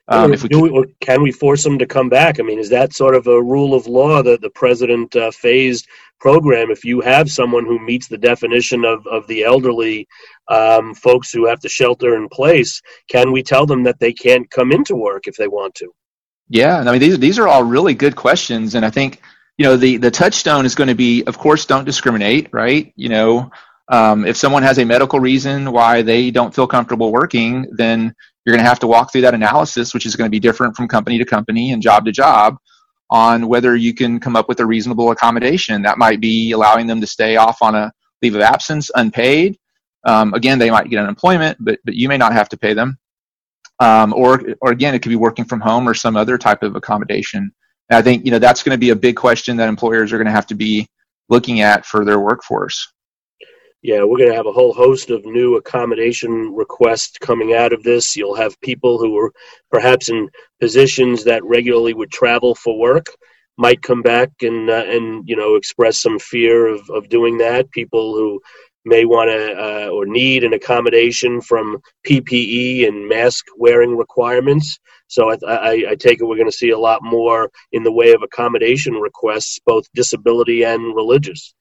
Um, 0.08 0.32
if 0.32 0.44
we, 0.44 0.48
can, 0.48 0.60
we, 0.60 0.94
can 1.00 1.22
we 1.22 1.32
force 1.32 1.64
them 1.64 1.78
to 1.78 1.86
come 1.86 2.08
back? 2.08 2.38
I 2.38 2.44
mean, 2.44 2.60
is 2.60 2.70
that 2.70 2.94
sort 2.94 3.16
of 3.16 3.26
a 3.26 3.42
rule 3.42 3.74
of 3.74 3.88
law 3.88 4.22
that 4.22 4.40
the 4.40 4.50
president 4.50 5.16
uh, 5.16 5.32
phased 5.32 5.88
program? 6.20 6.70
If 6.70 6.84
you 6.84 7.00
have 7.00 7.30
someone 7.30 7.66
who 7.66 7.84
meets 7.84 8.06
the 8.06 8.18
definition 8.18 8.84
of, 8.84 9.04
of 9.08 9.26
the 9.26 9.42
elderly 9.42 10.06
um, 10.48 10.94
folks 10.94 11.32
who 11.32 11.46
have 11.46 11.58
to 11.60 11.68
shelter 11.68 12.14
in 12.14 12.28
place, 12.28 12.80
can 13.08 13.32
we 13.32 13.42
tell 13.42 13.66
them 13.66 13.82
that 13.82 13.98
they 13.98 14.12
can't 14.12 14.48
come 14.50 14.70
into 14.70 14.94
work 14.94 15.26
if 15.26 15.36
they 15.36 15.48
want 15.48 15.74
to? 15.76 15.92
Yeah, 16.48 16.78
I 16.78 16.92
mean, 16.92 17.00
these 17.00 17.18
these 17.18 17.38
are 17.40 17.48
all 17.48 17.64
really 17.64 17.94
good 17.94 18.14
questions, 18.14 18.76
and 18.76 18.86
I 18.86 18.90
think 18.90 19.20
you 19.58 19.64
know 19.64 19.76
the 19.76 19.96
the 19.96 20.12
touchstone 20.12 20.64
is 20.64 20.76
going 20.76 20.86
to 20.86 20.94
be, 20.94 21.24
of 21.24 21.38
course, 21.38 21.66
don't 21.66 21.84
discriminate, 21.84 22.50
right? 22.52 22.92
You 22.94 23.08
know, 23.08 23.50
um, 23.88 24.24
if 24.24 24.36
someone 24.36 24.62
has 24.62 24.78
a 24.78 24.84
medical 24.84 25.18
reason 25.18 25.72
why 25.72 26.02
they 26.02 26.30
don't 26.30 26.54
feel 26.54 26.68
comfortable 26.68 27.10
working, 27.10 27.66
then 27.72 28.14
you're 28.46 28.54
going 28.54 28.64
to 28.64 28.68
have 28.68 28.78
to 28.78 28.86
walk 28.86 29.10
through 29.10 29.22
that 29.22 29.34
analysis, 29.34 29.92
which 29.92 30.06
is 30.06 30.14
going 30.14 30.26
to 30.26 30.30
be 30.30 30.38
different 30.38 30.76
from 30.76 30.86
company 30.86 31.18
to 31.18 31.24
company 31.24 31.72
and 31.72 31.82
job 31.82 32.04
to 32.04 32.12
job 32.12 32.56
on 33.10 33.48
whether 33.48 33.74
you 33.76 33.92
can 33.92 34.20
come 34.20 34.36
up 34.36 34.48
with 34.48 34.60
a 34.60 34.66
reasonable 34.66 35.10
accommodation. 35.10 35.82
That 35.82 35.98
might 35.98 36.20
be 36.20 36.52
allowing 36.52 36.86
them 36.86 37.00
to 37.00 37.06
stay 37.06 37.36
off 37.36 37.60
on 37.60 37.74
a 37.74 37.92
leave 38.22 38.36
of 38.36 38.40
absence 38.40 38.88
unpaid. 38.94 39.58
Um, 40.04 40.32
again, 40.34 40.60
they 40.60 40.70
might 40.70 40.88
get 40.88 41.00
unemployment, 41.00 41.58
but, 41.60 41.80
but 41.84 41.94
you 41.94 42.08
may 42.08 42.16
not 42.16 42.32
have 42.32 42.48
to 42.50 42.56
pay 42.56 42.72
them. 42.72 42.96
Um, 43.80 44.14
or, 44.14 44.40
or 44.60 44.70
again, 44.70 44.94
it 44.94 45.00
could 45.00 45.10
be 45.10 45.16
working 45.16 45.44
from 45.44 45.60
home 45.60 45.88
or 45.88 45.92
some 45.92 46.16
other 46.16 46.38
type 46.38 46.62
of 46.62 46.76
accommodation. 46.76 47.50
And 47.90 47.96
I 47.98 48.02
think, 48.02 48.24
you 48.24 48.30
know, 48.30 48.38
that's 48.38 48.62
going 48.62 48.74
to 48.74 48.80
be 48.80 48.90
a 48.90 48.96
big 48.96 49.16
question 49.16 49.56
that 49.56 49.68
employers 49.68 50.12
are 50.12 50.18
going 50.18 50.26
to 50.26 50.32
have 50.32 50.46
to 50.46 50.54
be 50.54 50.86
looking 51.28 51.60
at 51.60 51.84
for 51.84 52.04
their 52.04 52.20
workforce 52.20 52.92
yeah, 53.86 54.02
we're 54.02 54.18
going 54.18 54.30
to 54.30 54.36
have 54.36 54.48
a 54.48 54.52
whole 54.52 54.74
host 54.74 55.10
of 55.10 55.24
new 55.24 55.54
accommodation 55.54 56.52
requests 56.52 57.18
coming 57.18 57.54
out 57.54 57.72
of 57.72 57.84
this. 57.84 58.16
You'll 58.16 58.34
have 58.34 58.60
people 58.60 58.98
who 58.98 59.16
are 59.16 59.32
perhaps 59.70 60.08
in 60.08 60.28
positions 60.60 61.22
that 61.22 61.44
regularly 61.44 61.94
would 61.94 62.10
travel 62.10 62.56
for 62.56 62.76
work 62.76 63.06
might 63.56 63.80
come 63.82 64.02
back 64.02 64.30
and 64.42 64.68
uh, 64.68 64.84
and 64.88 65.28
you 65.28 65.36
know 65.36 65.54
express 65.54 66.02
some 66.02 66.18
fear 66.18 66.66
of, 66.66 66.90
of 66.90 67.08
doing 67.08 67.38
that. 67.38 67.70
People 67.70 68.16
who 68.16 68.40
may 68.84 69.04
want 69.04 69.30
to 69.30 69.52
uh, 69.54 69.88
or 69.90 70.04
need 70.04 70.42
an 70.42 70.52
accommodation 70.52 71.40
from 71.40 71.78
PPE 72.08 72.88
and 72.88 73.08
mask 73.08 73.44
wearing 73.56 73.96
requirements. 73.96 74.80
So 75.06 75.30
I, 75.30 75.36
I, 75.46 75.84
I 75.90 75.94
take 75.94 76.20
it 76.20 76.24
we're 76.24 76.34
going 76.34 76.50
to 76.50 76.62
see 76.62 76.70
a 76.70 76.78
lot 76.78 77.04
more 77.04 77.50
in 77.70 77.84
the 77.84 77.92
way 77.92 78.10
of 78.14 78.22
accommodation 78.24 78.94
requests, 78.94 79.60
both 79.64 79.84
disability 79.94 80.64
and 80.64 80.92
religious. 80.96 81.54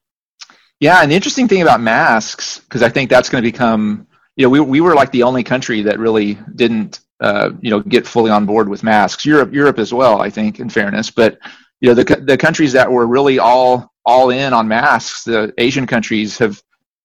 Yeah, 0.79 1.01
and 1.01 1.09
the 1.09 1.15
interesting 1.15 1.47
thing 1.47 1.61
about 1.61 1.79
masks, 1.79 2.59
because 2.59 2.83
I 2.83 2.89
think 2.89 3.09
that's 3.09 3.29
going 3.29 3.43
to 3.43 3.49
become, 3.49 4.07
you 4.35 4.45
know, 4.45 4.49
we 4.49 4.59
we 4.59 4.81
were 4.81 4.93
like 4.93 5.11
the 5.11 5.23
only 5.23 5.43
country 5.43 5.81
that 5.83 5.99
really 5.99 6.37
didn't, 6.55 6.99
uh, 7.21 7.51
you 7.61 7.69
know, 7.69 7.79
get 7.79 8.05
fully 8.05 8.29
on 8.29 8.45
board 8.45 8.67
with 8.67 8.83
masks. 8.83 9.25
Europe, 9.25 9.53
Europe 9.53 9.79
as 9.79 9.93
well, 9.93 10.21
I 10.21 10.29
think, 10.29 10.59
in 10.59 10.69
fairness. 10.69 11.09
But 11.09 11.39
you 11.79 11.87
know, 11.89 11.95
the 11.95 12.15
the 12.17 12.37
countries 12.37 12.73
that 12.73 12.91
were 12.91 13.07
really 13.07 13.39
all 13.39 13.93
all 14.05 14.31
in 14.31 14.53
on 14.53 14.67
masks, 14.67 15.23
the 15.23 15.53
Asian 15.57 15.87
countries 15.87 16.37
have 16.39 16.61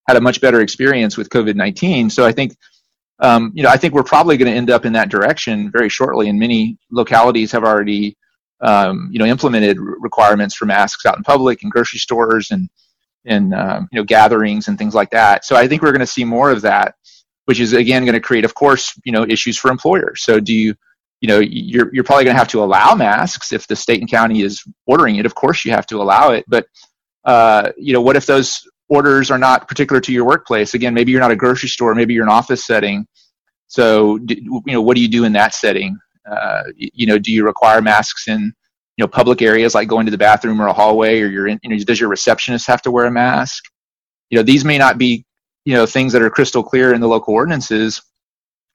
had 0.08 0.16
a 0.16 0.20
much 0.20 0.40
better 0.40 0.60
experience 0.60 1.16
with 1.16 1.28
COVID 1.30 1.54
nineteen. 1.54 2.10
So 2.10 2.26
I 2.26 2.32
think, 2.32 2.56
um, 3.20 3.52
you 3.54 3.62
know, 3.62 3.70
I 3.70 3.76
think 3.76 3.94
we're 3.94 4.02
probably 4.02 4.36
going 4.36 4.50
to 4.50 4.56
end 4.56 4.70
up 4.70 4.84
in 4.84 4.94
that 4.94 5.10
direction 5.10 5.70
very 5.70 5.88
shortly. 5.88 6.28
And 6.28 6.40
many 6.40 6.76
localities 6.90 7.52
have 7.52 7.62
already, 7.62 8.16
um, 8.60 9.10
you 9.12 9.20
know, 9.20 9.26
implemented 9.26 9.78
requirements 9.78 10.56
for 10.56 10.66
masks 10.66 11.06
out 11.06 11.16
in 11.16 11.22
public 11.22 11.62
and 11.62 11.70
grocery 11.70 12.00
stores 12.00 12.50
and 12.50 12.68
and 13.26 13.54
um, 13.54 13.88
you 13.92 13.98
know 13.98 14.04
gatherings 14.04 14.68
and 14.68 14.78
things 14.78 14.94
like 14.94 15.10
that. 15.10 15.44
So 15.44 15.56
I 15.56 15.68
think 15.68 15.82
we're 15.82 15.92
going 15.92 16.00
to 16.00 16.06
see 16.06 16.24
more 16.24 16.50
of 16.50 16.62
that, 16.62 16.94
which 17.44 17.60
is 17.60 17.72
again 17.72 18.04
going 18.04 18.14
to 18.14 18.20
create, 18.20 18.44
of 18.44 18.54
course, 18.54 18.98
you 19.04 19.12
know 19.12 19.24
issues 19.24 19.58
for 19.58 19.70
employers. 19.70 20.22
So 20.22 20.40
do 20.40 20.54
you 20.54 20.74
you 21.20 21.28
know 21.28 21.38
you're 21.38 21.94
you're 21.94 22.04
probably 22.04 22.24
going 22.24 22.34
to 22.34 22.38
have 22.38 22.48
to 22.48 22.62
allow 22.62 22.94
masks 22.94 23.52
if 23.52 23.66
the 23.66 23.76
state 23.76 24.00
and 24.00 24.10
county 24.10 24.42
is 24.42 24.62
ordering 24.86 25.16
it. 25.16 25.26
Of 25.26 25.34
course, 25.34 25.64
you 25.64 25.72
have 25.72 25.86
to 25.86 26.00
allow 26.00 26.30
it, 26.30 26.44
but 26.48 26.66
uh, 27.24 27.70
you 27.76 27.92
know 27.92 28.00
what 28.00 28.16
if 28.16 28.26
those 28.26 28.66
orders 28.88 29.30
are 29.30 29.38
not 29.38 29.68
particular 29.68 30.00
to 30.00 30.12
your 30.12 30.24
workplace? 30.24 30.74
Again, 30.74 30.94
maybe 30.94 31.12
you're 31.12 31.20
not 31.20 31.30
a 31.30 31.36
grocery 31.36 31.68
store, 31.68 31.94
maybe 31.94 32.14
you're 32.14 32.24
an 32.24 32.30
office 32.30 32.66
setting. 32.66 33.06
So 33.68 34.18
you 34.28 34.60
know 34.66 34.82
what 34.82 34.96
do 34.96 35.02
you 35.02 35.08
do 35.08 35.24
in 35.24 35.32
that 35.34 35.54
setting? 35.54 35.96
Uh, 36.28 36.64
you 36.76 37.06
know, 37.06 37.18
do 37.18 37.32
you 37.32 37.44
require 37.44 37.80
masks 37.80 38.28
in 38.28 38.52
you 39.00 39.06
know 39.06 39.08
public 39.08 39.40
areas 39.40 39.74
like 39.74 39.88
going 39.88 40.04
to 40.04 40.10
the 40.10 40.18
bathroom 40.18 40.60
or 40.60 40.66
a 40.66 40.74
hallway 40.74 41.22
or 41.22 41.26
your 41.26 41.48
you 41.48 41.58
know 41.64 41.78
does 41.78 41.98
your 41.98 42.10
receptionist 42.10 42.66
have 42.66 42.82
to 42.82 42.90
wear 42.90 43.06
a 43.06 43.10
mask? 43.10 43.64
You 44.28 44.36
know 44.36 44.42
these 44.42 44.62
may 44.62 44.76
not 44.76 44.98
be 44.98 45.24
you 45.64 45.72
know 45.72 45.86
things 45.86 46.12
that 46.12 46.20
are 46.20 46.28
crystal 46.28 46.62
clear 46.62 46.92
in 46.92 47.00
the 47.00 47.08
local 47.08 47.32
ordinances. 47.32 48.02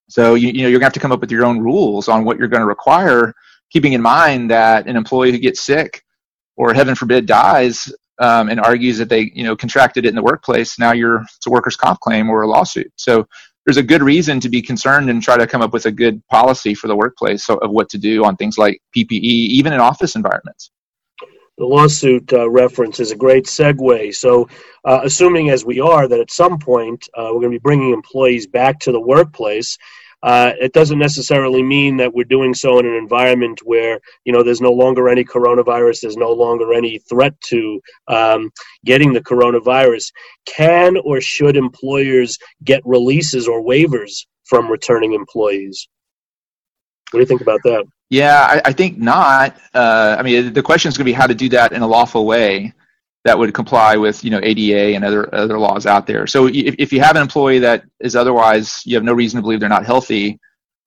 So 0.10 0.34
you, 0.34 0.48
you 0.48 0.64
know 0.64 0.68
you're 0.68 0.80
to 0.80 0.86
have 0.86 0.94
to 0.94 1.00
come 1.00 1.12
up 1.12 1.22
with 1.22 1.30
your 1.30 1.46
own 1.46 1.60
rules 1.60 2.08
on 2.10 2.26
what 2.26 2.40
you're 2.40 2.48
going 2.48 2.62
to 2.62 2.66
require 2.66 3.36
keeping 3.70 3.94
in 3.94 4.02
mind 4.02 4.50
that 4.50 4.88
an 4.88 4.96
employee 4.96 5.32
who 5.32 5.38
gets 5.38 5.62
sick 5.62 6.04
or 6.56 6.74
heaven 6.74 6.96
forbid 6.96 7.28
dies 7.28 7.94
um, 8.18 8.50
and 8.50 8.60
argues 8.60 8.98
that 8.98 9.10
they 9.10 9.32
you 9.36 9.44
know 9.44 9.56
contracted 9.56 10.06
it 10.06 10.10
in 10.10 10.16
the 10.16 10.24
workplace 10.24 10.80
now 10.80 10.92
you're 10.92 11.22
it's 11.22 11.46
a 11.46 11.52
workers 11.52 11.76
comp 11.76 12.00
claim 12.00 12.32
or 12.32 12.42
a 12.42 12.48
lawsuit. 12.48 12.92
So 12.96 13.28
there's 13.66 13.78
a 13.78 13.84
good 13.84 14.04
reason 14.04 14.40
to 14.40 14.50
be 14.50 14.62
concerned 14.62 15.10
and 15.10 15.22
try 15.22 15.38
to 15.38 15.48
come 15.48 15.62
up 15.62 15.74
with 15.74 15.88
a 15.88 15.92
good 15.92 16.26
policy 16.28 16.76
for 16.76 16.88
the 16.88 16.96
workplace 16.96 17.50
of 17.50 17.72
what 17.72 17.90
to 17.90 17.98
do 17.98 18.24
on 18.24 18.36
things 18.36 18.58
like 18.58 18.82
PPE, 18.96 19.20
even 19.20 19.74
in 19.74 19.80
office 19.80 20.16
environments. 20.16 20.72
The 21.58 21.66
lawsuit 21.66 22.34
uh, 22.34 22.50
reference 22.50 23.00
is 23.00 23.12
a 23.12 23.16
great 23.16 23.46
segue. 23.46 24.14
So, 24.14 24.50
uh, 24.84 25.00
assuming 25.04 25.50
as 25.50 25.64
we 25.64 25.80
are 25.80 26.08
that 26.08 26.20
at 26.20 26.30
some 26.30 26.60
point 26.60 27.08
uh, 27.18 27.30
we're 27.32 27.40
going 27.40 27.54
to 27.54 27.60
be 27.60 27.60
bringing 27.60 27.94
employees 27.94 28.46
back 28.46 28.80
to 28.82 28.92
the 28.92 29.00
workplace, 29.00 29.78
uh, 30.26 30.54
it 30.60 30.74
doesn't 30.74 30.98
necessarily 30.98 31.62
mean 31.62 31.98
that 31.98 32.12
we're 32.12 32.24
doing 32.24 32.56
so 32.56 32.80
in 32.80 32.88
an 32.88 32.96
environment 32.96 33.60
where 33.64 34.00
you 34.24 34.34
know 34.34 34.42
there's 34.42 34.60
no 34.60 34.72
longer 34.72 35.08
any 35.08 35.24
coronavirus, 35.24 36.02
there's 36.02 36.18
no 36.18 36.32
longer 36.32 36.74
any 36.74 36.98
threat 37.08 37.40
to 37.42 37.80
um, 38.08 38.50
getting 38.84 39.14
the 39.14 39.22
coronavirus. 39.22 40.12
Can 40.48 40.98
or 40.98 41.22
should 41.22 41.56
employers 41.56 42.40
get 42.64 42.82
releases 42.86 43.48
or 43.48 43.64
waivers 43.64 44.26
from 44.46 44.68
returning 44.68 45.14
employees? 45.14 45.88
What 47.12 47.20
do 47.20 47.22
you 47.22 47.28
think 47.28 47.42
about 47.42 47.62
that? 47.64 47.86
Yeah, 48.10 48.48
I, 48.50 48.70
I 48.70 48.74
think 48.74 48.98
not. 48.98 49.56
Uh, 49.76 50.16
I 50.18 50.24
mean, 50.24 50.54
the 50.54 50.64
question 50.64 50.90
is 50.90 50.98
going 50.98 51.06
to 51.06 51.12
be 51.12 51.14
how 51.14 51.28
to 51.28 51.36
do 51.36 51.50
that 51.50 51.72
in 51.72 51.84
a 51.84 51.88
lawful 51.88 52.26
way 52.26 52.74
that 53.26 53.38
would 53.38 53.54
comply 53.54 53.98
with 53.98 54.24
you 54.24 54.30
know 54.30 54.40
ADA 54.42 54.96
and 54.96 55.04
other 55.04 55.34
other 55.36 55.60
laws 55.60 55.86
out 55.86 56.08
there. 56.08 56.26
So 56.28 56.46
if, 56.46 56.76
if 56.78 56.94
you 56.94 57.02
have 57.02 57.16
an 57.16 57.24
employee 57.24 57.60
that 57.60 57.84
is 58.00 58.16
otherwise 58.16 58.82
you 58.86 58.96
have 58.96 59.04
no 59.04 59.14
reason 59.14 59.38
to 59.38 59.42
believe 59.42 59.60
they're 59.60 59.68
not 59.68 59.86
healthy, 59.86 60.40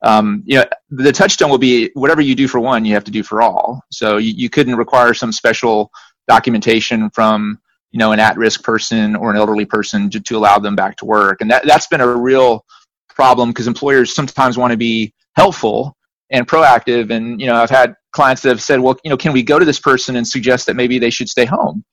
um, 0.02 0.42
you 0.46 0.56
know 0.56 0.64
the 0.90 1.12
touchstone 1.12 1.50
will 1.50 1.58
be 1.58 1.90
whatever 1.94 2.22
you 2.22 2.34
do 2.34 2.48
for 2.48 2.60
one, 2.60 2.84
you 2.84 2.94
have 2.94 3.04
to 3.04 3.10
do 3.10 3.22
for 3.22 3.42
all. 3.42 3.82
So 3.90 4.16
you, 4.16 4.32
you 4.34 4.48
couldn't 4.48 4.76
require 4.76 5.12
some 5.12 5.32
special 5.32 5.90
documentation 6.28 7.10
from 7.10 7.58
you 7.90 7.98
know 7.98 8.12
an 8.12 8.20
at-risk 8.20 8.62
person 8.62 9.16
or 9.16 9.30
an 9.30 9.36
elderly 9.36 9.64
person 9.64 10.08
to, 10.10 10.20
to 10.20 10.36
allow 10.36 10.58
them 10.58 10.76
back 10.76 10.96
to 10.98 11.04
work, 11.04 11.40
and 11.40 11.50
that 11.50 11.66
that's 11.66 11.88
been 11.88 12.00
a 12.00 12.16
real 12.16 12.64
problem 13.08 13.50
because 13.50 13.66
employers 13.66 14.14
sometimes 14.14 14.56
want 14.56 14.70
to 14.70 14.76
be 14.76 15.12
helpful 15.34 15.96
and 16.30 16.46
proactive 16.46 17.10
and 17.10 17.40
you 17.40 17.46
know 17.46 17.56
i've 17.56 17.70
had 17.70 17.94
clients 18.12 18.42
that 18.42 18.50
have 18.50 18.62
said 18.62 18.78
well 18.78 18.96
you 19.02 19.10
know 19.10 19.16
can 19.16 19.32
we 19.32 19.42
go 19.42 19.58
to 19.58 19.64
this 19.64 19.80
person 19.80 20.14
and 20.14 20.26
suggest 20.26 20.66
that 20.66 20.76
maybe 20.76 20.98
they 20.98 21.10
should 21.10 21.28
stay 21.28 21.44
home 21.44 21.84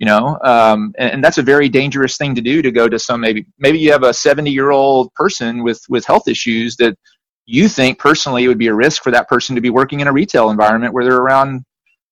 you 0.00 0.06
know 0.06 0.38
um, 0.42 0.92
and, 0.98 1.12
and, 1.12 1.24
that's 1.24 1.38
a 1.38 1.42
very 1.42 1.68
dangerous 1.68 2.16
thing 2.16 2.34
to 2.34 2.40
do 2.40 2.62
to 2.62 2.72
go 2.72 2.88
to 2.88 2.98
some 2.98 3.20
maybe 3.20 3.46
maybe 3.58 3.78
you 3.78 3.92
have 3.92 4.02
a 4.02 4.12
70 4.12 4.50
year 4.50 4.70
old 4.70 5.14
person 5.14 5.62
with 5.62 5.80
with 5.88 6.04
health 6.04 6.26
issues 6.26 6.74
that 6.76 6.96
you 7.46 7.68
think 7.68 7.98
personally 7.98 8.44
it 8.44 8.48
would 8.48 8.58
be 8.58 8.68
a 8.68 8.74
risk 8.74 9.02
for 9.04 9.12
that 9.12 9.28
person 9.28 9.54
to 9.54 9.60
be 9.60 9.70
working 9.70 10.00
in 10.00 10.08
a 10.08 10.12
retail 10.12 10.50
environment 10.50 10.94
where 10.94 11.04
they're 11.04 11.16
around 11.16 11.62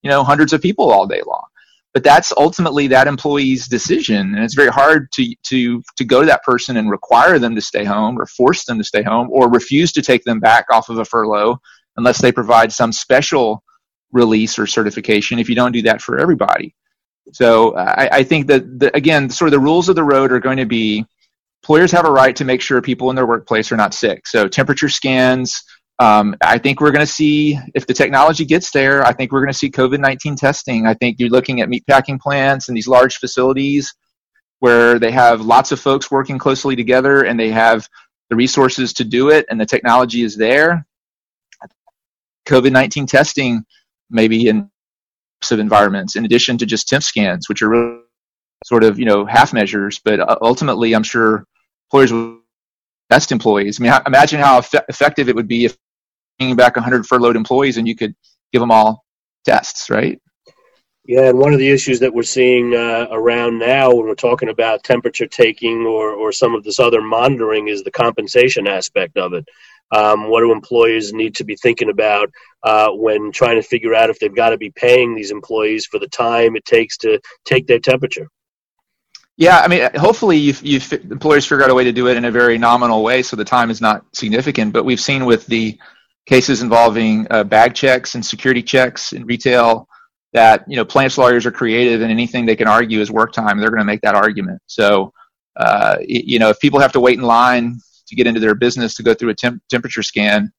you 0.02 0.10
know 0.10 0.22
hundreds 0.22 0.52
of 0.52 0.62
people 0.62 0.92
all 0.92 1.06
day 1.06 1.22
long. 1.26 1.44
But 1.94 2.04
that's 2.04 2.32
ultimately 2.36 2.86
that 2.88 3.08
employee's 3.08 3.66
decision 3.66 4.34
and 4.34 4.44
it's 4.44 4.54
very 4.54 4.70
hard 4.70 5.10
to 5.12 5.34
to 5.44 5.82
to 5.96 6.04
go 6.04 6.20
to 6.20 6.26
that 6.26 6.44
person 6.44 6.76
and 6.76 6.90
require 6.90 7.38
them 7.38 7.54
to 7.54 7.60
stay 7.60 7.84
home 7.84 8.20
or 8.20 8.26
force 8.26 8.64
them 8.66 8.78
to 8.78 8.84
stay 8.84 9.02
home 9.02 9.28
or 9.30 9.50
refuse 9.50 9.92
to 9.92 10.02
take 10.02 10.24
them 10.24 10.38
back 10.38 10.66
off 10.70 10.90
of 10.90 10.98
a 10.98 11.04
furlough 11.04 11.58
unless 11.96 12.20
they 12.20 12.30
provide 12.30 12.72
some 12.72 12.92
special 12.92 13.64
release 14.12 14.58
or 14.58 14.66
certification. 14.66 15.38
If 15.38 15.48
you 15.48 15.54
don't 15.54 15.72
do 15.72 15.82
that 15.82 16.02
for 16.02 16.18
everybody 16.18 16.74
so 17.32 17.76
I, 17.76 18.18
I 18.18 18.22
think 18.22 18.46
that 18.48 18.78
the, 18.78 18.94
again, 18.96 19.30
sort 19.30 19.48
of 19.48 19.52
the 19.52 19.60
rules 19.60 19.88
of 19.88 19.96
the 19.96 20.04
road 20.04 20.32
are 20.32 20.40
going 20.40 20.56
to 20.58 20.66
be 20.66 21.04
employers 21.62 21.92
have 21.92 22.06
a 22.06 22.10
right 22.10 22.34
to 22.36 22.44
make 22.44 22.60
sure 22.60 22.80
people 22.80 23.10
in 23.10 23.16
their 23.16 23.26
workplace 23.26 23.70
are 23.72 23.76
not 23.76 23.94
sick. 23.94 24.26
So 24.26 24.48
temperature 24.48 24.88
scans. 24.88 25.62
Um, 26.00 26.36
I 26.40 26.58
think 26.58 26.80
we're 26.80 26.92
going 26.92 27.04
to 27.04 27.12
see 27.12 27.58
if 27.74 27.86
the 27.86 27.94
technology 27.94 28.44
gets 28.44 28.70
there. 28.70 29.04
I 29.04 29.12
think 29.12 29.32
we're 29.32 29.40
going 29.40 29.52
to 29.52 29.58
see 29.58 29.70
COVID 29.70 29.98
nineteen 29.98 30.36
testing. 30.36 30.86
I 30.86 30.94
think 30.94 31.18
you're 31.18 31.28
looking 31.28 31.60
at 31.60 31.68
meatpacking 31.68 32.20
plants 32.20 32.68
and 32.68 32.76
these 32.76 32.88
large 32.88 33.16
facilities 33.16 33.92
where 34.60 34.98
they 34.98 35.10
have 35.10 35.40
lots 35.40 35.72
of 35.72 35.80
folks 35.80 36.10
working 36.10 36.38
closely 36.38 36.76
together 36.76 37.24
and 37.24 37.38
they 37.38 37.50
have 37.50 37.88
the 38.30 38.36
resources 38.36 38.92
to 38.92 39.04
do 39.04 39.30
it 39.30 39.46
and 39.50 39.60
the 39.60 39.66
technology 39.66 40.22
is 40.22 40.36
there. 40.36 40.86
COVID 42.46 42.72
19 42.72 43.06
testing, 43.06 43.64
maybe 44.10 44.48
in 44.48 44.70
of 45.50 45.58
environments 45.58 46.16
in 46.16 46.24
addition 46.24 46.58
to 46.58 46.66
just 46.66 46.88
temp 46.88 47.02
scans, 47.02 47.48
which 47.48 47.62
are 47.62 47.68
really 47.68 48.00
sort 48.64 48.84
of 48.84 48.98
you 48.98 49.04
know 49.04 49.24
half 49.24 49.52
measures. 49.52 50.00
But 50.04 50.20
uh, 50.20 50.36
ultimately, 50.42 50.94
I'm 50.94 51.02
sure 51.02 51.44
employers 51.86 52.12
will 52.12 52.38
best 53.08 53.32
employees. 53.32 53.80
I 53.80 53.84
mean, 53.84 53.92
imagine 54.06 54.40
how 54.40 54.58
effective 54.58 55.28
it 55.28 55.34
would 55.34 55.48
be 55.48 55.64
if 55.64 55.76
bringing 56.38 56.56
back 56.56 56.76
100 56.76 57.06
furloughed 57.06 57.36
employees 57.36 57.76
and 57.78 57.88
you 57.88 57.96
could 57.96 58.14
give 58.52 58.60
them 58.60 58.70
all 58.70 59.04
tests, 59.44 59.90
right? 59.90 60.20
Yeah, 61.04 61.30
and 61.30 61.38
one 61.38 61.54
of 61.54 61.58
the 61.58 61.70
issues 61.70 62.00
that 62.00 62.12
we're 62.12 62.22
seeing 62.22 62.74
uh, 62.74 63.06
around 63.10 63.58
now 63.58 63.94
when 63.94 64.06
we're 64.06 64.14
talking 64.14 64.50
about 64.50 64.84
temperature 64.84 65.26
taking 65.26 65.86
or, 65.86 66.10
or 66.10 66.32
some 66.32 66.54
of 66.54 66.64
this 66.64 66.78
other 66.78 67.00
monitoring 67.00 67.68
is 67.68 67.82
the 67.82 67.90
compensation 67.90 68.66
aspect 68.66 69.16
of 69.16 69.32
it. 69.32 69.48
Um, 69.90 70.28
what 70.28 70.40
do 70.40 70.52
employers 70.52 71.12
need 71.12 71.34
to 71.36 71.44
be 71.44 71.56
thinking 71.56 71.90
about 71.90 72.30
uh, 72.62 72.90
when 72.90 73.32
trying 73.32 73.56
to 73.56 73.66
figure 73.66 73.94
out 73.94 74.10
if 74.10 74.18
they've 74.18 74.34
got 74.34 74.50
to 74.50 74.58
be 74.58 74.70
paying 74.70 75.14
these 75.14 75.30
employees 75.30 75.86
for 75.86 75.98
the 75.98 76.08
time 76.08 76.56
it 76.56 76.64
takes 76.64 76.96
to 76.98 77.20
take 77.44 77.66
their 77.66 77.78
temperature? 77.78 78.28
Yeah, 79.38 79.60
I 79.60 79.68
mean, 79.68 79.88
hopefully, 79.94 80.36
you've, 80.36 80.60
you've, 80.64 80.92
employers 80.92 81.46
figure 81.46 81.62
out 81.62 81.70
a 81.70 81.74
way 81.74 81.84
to 81.84 81.92
do 81.92 82.08
it 82.08 82.16
in 82.16 82.24
a 82.24 82.30
very 82.30 82.58
nominal 82.58 83.04
way, 83.04 83.22
so 83.22 83.36
the 83.36 83.44
time 83.44 83.70
is 83.70 83.80
not 83.80 84.04
significant. 84.12 84.72
But 84.72 84.84
we've 84.84 85.00
seen 85.00 85.24
with 85.24 85.46
the 85.46 85.78
cases 86.26 86.60
involving 86.60 87.26
uh, 87.30 87.44
bag 87.44 87.72
checks 87.72 88.16
and 88.16 88.26
security 88.26 88.62
checks 88.62 89.12
in 89.12 89.24
retail 89.24 89.88
that 90.32 90.64
you 90.68 90.76
know 90.76 90.84
plaintiffs 90.84 91.18
lawyers 91.18 91.46
are 91.46 91.52
creative, 91.52 92.02
and 92.02 92.10
anything 92.10 92.46
they 92.46 92.56
can 92.56 92.66
argue 92.66 93.00
is 93.00 93.12
work 93.12 93.32
time. 93.32 93.60
They're 93.60 93.70
going 93.70 93.78
to 93.78 93.84
make 93.84 94.00
that 94.00 94.16
argument. 94.16 94.60
So, 94.66 95.12
uh, 95.56 95.98
you 96.00 96.40
know, 96.40 96.48
if 96.48 96.58
people 96.58 96.80
have 96.80 96.92
to 96.92 97.00
wait 97.00 97.16
in 97.16 97.24
line 97.24 97.78
to 98.08 98.16
get 98.16 98.26
into 98.26 98.40
their 98.40 98.54
business 98.54 98.94
to 98.94 99.02
go 99.02 99.14
through 99.14 99.30
a 99.30 99.34
temp- 99.34 99.62
temperature 99.68 100.02
scan, 100.02 100.52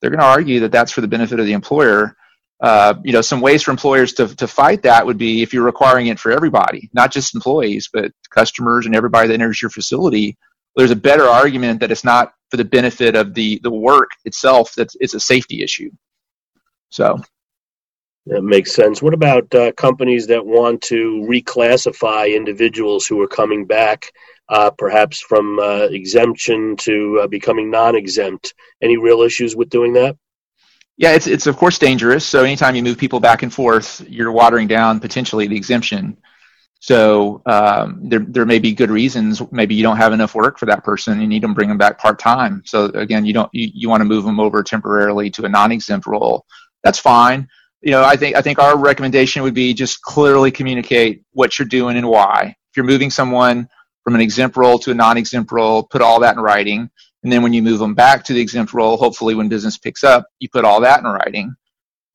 they're 0.00 0.10
going 0.10 0.20
to 0.20 0.26
argue 0.26 0.60
that 0.60 0.72
that's 0.72 0.92
for 0.92 1.00
the 1.00 1.08
benefit 1.08 1.40
of 1.40 1.46
the 1.46 1.52
employer. 1.52 2.16
Uh, 2.60 2.94
you 3.02 3.12
know, 3.12 3.22
some 3.22 3.40
ways 3.40 3.62
for 3.62 3.70
employers 3.70 4.12
to, 4.12 4.34
to 4.36 4.46
fight 4.46 4.82
that 4.82 5.04
would 5.04 5.16
be 5.16 5.42
if 5.42 5.52
you're 5.54 5.64
requiring 5.64 6.08
it 6.08 6.18
for 6.18 6.30
everybody, 6.30 6.90
not 6.92 7.10
just 7.10 7.34
employees, 7.34 7.88
but 7.92 8.12
customers 8.30 8.84
and 8.84 8.94
everybody 8.94 9.28
that 9.28 9.34
enters 9.34 9.62
your 9.62 9.70
facility. 9.70 10.36
There's 10.76 10.90
a 10.90 10.96
better 10.96 11.24
argument 11.24 11.80
that 11.80 11.90
it's 11.90 12.04
not 12.04 12.34
for 12.50 12.58
the 12.58 12.64
benefit 12.64 13.16
of 13.16 13.32
the, 13.34 13.60
the 13.62 13.70
work 13.70 14.10
itself, 14.24 14.74
that 14.74 14.88
it's 15.00 15.14
a 15.14 15.20
safety 15.20 15.62
issue. 15.62 15.90
So 16.90 17.18
that 18.26 18.42
makes 18.42 18.72
sense. 18.72 19.00
What 19.00 19.14
about 19.14 19.52
uh, 19.54 19.72
companies 19.72 20.26
that 20.26 20.44
want 20.44 20.82
to 20.82 21.26
reclassify 21.28 22.34
individuals 22.34 23.06
who 23.06 23.20
are 23.22 23.28
coming 23.28 23.64
back 23.64 24.12
uh, 24.50 24.70
perhaps 24.76 25.20
from 25.20 25.58
uh, 25.58 25.86
exemption 25.90 26.76
to 26.76 27.20
uh, 27.22 27.26
becoming 27.28 27.70
non-exempt. 27.70 28.52
Any 28.82 28.96
real 28.96 29.22
issues 29.22 29.54
with 29.54 29.70
doing 29.70 29.92
that? 29.94 30.16
Yeah, 30.96 31.12
it's 31.12 31.26
it's 31.26 31.46
of 31.46 31.56
course 31.56 31.78
dangerous. 31.78 32.26
So 32.26 32.44
anytime 32.44 32.74
you 32.74 32.82
move 32.82 32.98
people 32.98 33.20
back 33.20 33.42
and 33.42 33.54
forth, 33.54 34.04
you're 34.06 34.32
watering 34.32 34.68
down 34.68 35.00
potentially 35.00 35.46
the 35.46 35.56
exemption. 35.56 36.18
So 36.80 37.42
um, 37.46 38.00
there 38.02 38.18
there 38.20 38.44
may 38.44 38.58
be 38.58 38.74
good 38.74 38.90
reasons. 38.90 39.40
Maybe 39.52 39.74
you 39.74 39.82
don't 39.82 39.96
have 39.96 40.12
enough 40.12 40.34
work 40.34 40.58
for 40.58 40.66
that 40.66 40.84
person. 40.84 41.20
You 41.20 41.26
need 41.26 41.42
to 41.42 41.48
bring 41.48 41.68
them 41.68 41.78
back 41.78 41.98
part 41.98 42.18
time. 42.18 42.62
So 42.66 42.86
again, 42.86 43.24
you 43.24 43.32
don't 43.32 43.48
you, 43.54 43.70
you 43.72 43.88
want 43.88 44.02
to 44.02 44.04
move 44.04 44.24
them 44.24 44.40
over 44.40 44.62
temporarily 44.62 45.30
to 45.30 45.44
a 45.44 45.48
non-exempt 45.48 46.06
role. 46.06 46.44
That's 46.82 46.98
fine. 46.98 47.48
You 47.82 47.92
know, 47.92 48.04
I 48.04 48.16
think 48.16 48.36
I 48.36 48.42
think 48.42 48.58
our 48.58 48.76
recommendation 48.76 49.42
would 49.42 49.54
be 49.54 49.72
just 49.72 50.02
clearly 50.02 50.50
communicate 50.50 51.22
what 51.32 51.58
you're 51.58 51.68
doing 51.68 51.96
and 51.96 52.08
why. 52.08 52.56
If 52.70 52.76
you're 52.76 52.84
moving 52.84 53.10
someone 53.10 53.68
from 54.04 54.14
an 54.14 54.20
exempt 54.20 54.56
role 54.56 54.78
to 54.80 54.90
a 54.90 54.94
non-exempt 54.94 55.52
role, 55.52 55.82
put 55.82 56.02
all 56.02 56.20
that 56.20 56.36
in 56.36 56.42
writing. 56.42 56.90
And 57.22 57.30
then 57.30 57.42
when 57.42 57.52
you 57.52 57.62
move 57.62 57.78
them 57.78 57.94
back 57.94 58.24
to 58.24 58.32
the 58.32 58.40
exempt 58.40 58.72
role, 58.72 58.96
hopefully 58.96 59.34
when 59.34 59.48
business 59.48 59.76
picks 59.78 60.04
up, 60.04 60.26
you 60.38 60.48
put 60.48 60.64
all 60.64 60.80
that 60.80 61.00
in 61.00 61.06
writing. 61.06 61.54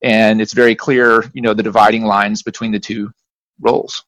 And 0.02 0.40
it's 0.40 0.52
very 0.52 0.74
clear, 0.74 1.24
you 1.32 1.42
know, 1.42 1.54
the 1.54 1.62
dividing 1.62 2.04
lines 2.04 2.42
between 2.42 2.72
the 2.72 2.80
two 2.80 3.10
roles. 3.60 4.04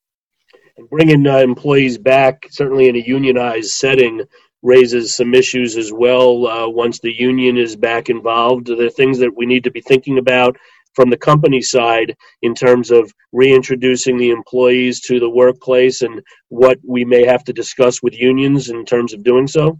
Bringing 0.91 1.27
uh, 1.27 1.38
employees 1.38 1.99
back, 1.99 2.47
certainly 2.51 2.88
in 2.88 2.97
a 2.97 3.01
unionized 3.01 3.71
setting, 3.71 4.23
raises 4.62 5.14
some 5.14 5.35
issues 5.35 5.77
as 5.77 5.93
well. 5.93 6.47
Uh, 6.47 6.69
once 6.69 7.01
the 7.01 7.12
union 7.12 7.57
is 7.57 7.77
back 7.77 8.11
involved, 8.11 8.67
there 8.67 8.87
are 8.87 8.91
things 8.91 9.19
that 9.19 9.37
we 9.37 9.47
need 9.47 9.64
to 9.64 9.71
be 9.71 9.81
thinking 9.81 10.19
about 10.19 10.57
from 10.94 11.11
the 11.11 11.16
company 11.16 11.62
side 11.62 12.14
in 12.42 12.55
terms 12.55 12.90
of 12.90 13.12
reintroducing 13.33 14.16
the 14.16 14.31
employees 14.31 15.01
to 15.03 15.20
the 15.20 15.31
workplace 15.31 16.03
and 16.03 16.22
what 16.48 16.79
we 16.87 17.05
may 17.05 17.24
have 17.24 17.44
to 17.44 17.53
discuss 17.53 18.03
with 18.03 18.14
unions 18.14 18.68
in 18.68 18.85
terms 18.85 19.12
of 19.12 19.22
doing 19.22 19.46
so? 19.46 19.79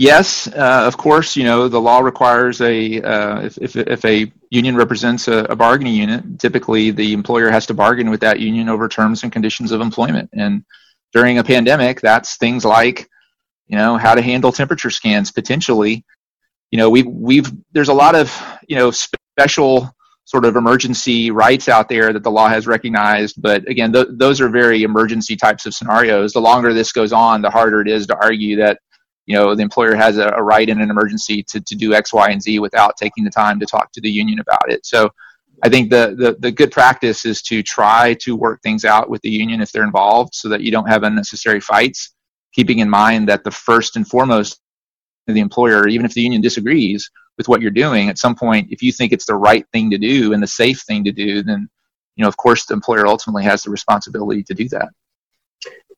Yes, 0.00 0.46
uh, 0.46 0.84
of 0.86 0.96
course. 0.96 1.36
You 1.36 1.44
know 1.44 1.68
the 1.68 1.80
law 1.80 1.98
requires 2.00 2.62
a 2.62 3.02
uh, 3.02 3.42
if, 3.42 3.58
if, 3.58 3.76
if 3.76 4.04
a 4.06 4.32
union 4.48 4.74
represents 4.74 5.28
a, 5.28 5.44
a, 5.44 5.56
bargaining 5.56 5.94
unit, 5.94 6.38
typically 6.38 6.90
the 6.90 7.12
employer 7.12 7.50
has 7.50 7.66
to 7.66 7.74
bargain 7.74 8.08
with 8.08 8.20
that 8.20 8.40
union 8.40 8.70
over 8.70 8.88
terms 8.88 9.22
and 9.22 9.30
conditions 9.30 9.72
of 9.72 9.82
employment. 9.82 10.30
And 10.32 10.64
during 11.12 11.36
a 11.36 11.44
pandemic, 11.44 12.00
that's 12.00 12.36
things 12.38 12.64
like 12.64 13.10
you 13.66 13.76
know 13.76 13.98
how 13.98 14.14
to 14.14 14.22
handle 14.22 14.52
temperature 14.52 14.88
scans 14.88 15.32
potentially. 15.32 16.02
You 16.70 16.78
know 16.78 16.88
we 16.88 17.02
we've 17.02 17.52
there's 17.72 17.90
a 17.90 17.94
lot 17.94 18.14
of 18.14 18.32
you 18.68 18.76
know 18.76 18.90
special 19.40 19.90
sort 20.24 20.44
of 20.44 20.54
emergency 20.54 21.30
rights 21.30 21.68
out 21.68 21.88
there 21.88 22.12
that 22.12 22.22
the 22.22 22.30
law 22.30 22.48
has 22.48 22.66
recognized. 22.66 23.40
But 23.40 23.66
again, 23.68 23.92
th- 23.92 24.08
those 24.10 24.40
are 24.40 24.48
very 24.50 24.82
emergency 24.82 25.34
types 25.34 25.64
of 25.66 25.74
scenarios. 25.74 26.32
The 26.32 26.40
longer 26.40 26.72
this 26.74 26.92
goes 26.92 27.12
on, 27.12 27.40
the 27.40 27.50
harder 27.50 27.80
it 27.80 27.88
is 27.88 28.06
to 28.08 28.16
argue 28.16 28.56
that 28.56 28.78
you 29.26 29.34
know 29.36 29.54
the 29.54 29.62
employer 29.62 29.94
has 29.94 30.18
a, 30.18 30.28
a 30.36 30.42
right 30.42 30.68
in 30.68 30.80
an 30.80 30.90
emergency 30.90 31.42
to, 31.44 31.60
to 31.60 31.74
do 31.74 31.94
X, 31.94 32.12
Y, 32.12 32.28
and 32.28 32.42
Z 32.42 32.58
without 32.58 32.96
taking 32.98 33.24
the 33.24 33.30
time 33.30 33.58
to 33.60 33.66
talk 33.66 33.90
to 33.92 34.00
the 34.00 34.10
union 34.10 34.38
about 34.40 34.70
it. 34.70 34.84
So 34.84 35.10
I 35.62 35.68
think 35.68 35.90
the, 35.90 36.14
the, 36.16 36.36
the 36.38 36.52
good 36.52 36.70
practice 36.70 37.24
is 37.24 37.42
to 37.42 37.62
try 37.62 38.14
to 38.20 38.36
work 38.36 38.60
things 38.62 38.84
out 38.84 39.10
with 39.10 39.22
the 39.22 39.30
union 39.30 39.60
if 39.60 39.72
they're 39.72 39.84
involved 39.84 40.34
so 40.34 40.48
that 40.50 40.62
you 40.62 40.70
don't 40.70 40.88
have 40.88 41.02
unnecessary 41.02 41.60
fights, 41.60 42.14
keeping 42.54 42.78
in 42.78 42.88
mind 42.88 43.28
that 43.28 43.44
the 43.44 43.50
first 43.50 43.96
and 43.96 44.06
foremost 44.06 44.60
the 45.26 45.40
employer, 45.40 45.86
even 45.86 46.06
if 46.06 46.14
the 46.14 46.22
union 46.22 46.40
disagrees, 46.40 47.10
with 47.40 47.48
what 47.48 47.62
you're 47.62 47.70
doing 47.70 48.10
at 48.10 48.18
some 48.18 48.34
point 48.34 48.68
if 48.70 48.82
you 48.82 48.92
think 48.92 49.12
it's 49.12 49.24
the 49.24 49.34
right 49.34 49.66
thing 49.72 49.88
to 49.90 49.96
do 49.96 50.34
and 50.34 50.42
the 50.42 50.46
safe 50.46 50.82
thing 50.82 51.02
to 51.04 51.10
do 51.10 51.42
then 51.42 51.66
you 52.16 52.22
know 52.22 52.28
of 52.28 52.36
course 52.36 52.66
the 52.66 52.74
employer 52.74 53.06
ultimately 53.06 53.42
has 53.42 53.62
the 53.62 53.70
responsibility 53.70 54.42
to 54.42 54.52
do 54.52 54.68
that 54.68 54.90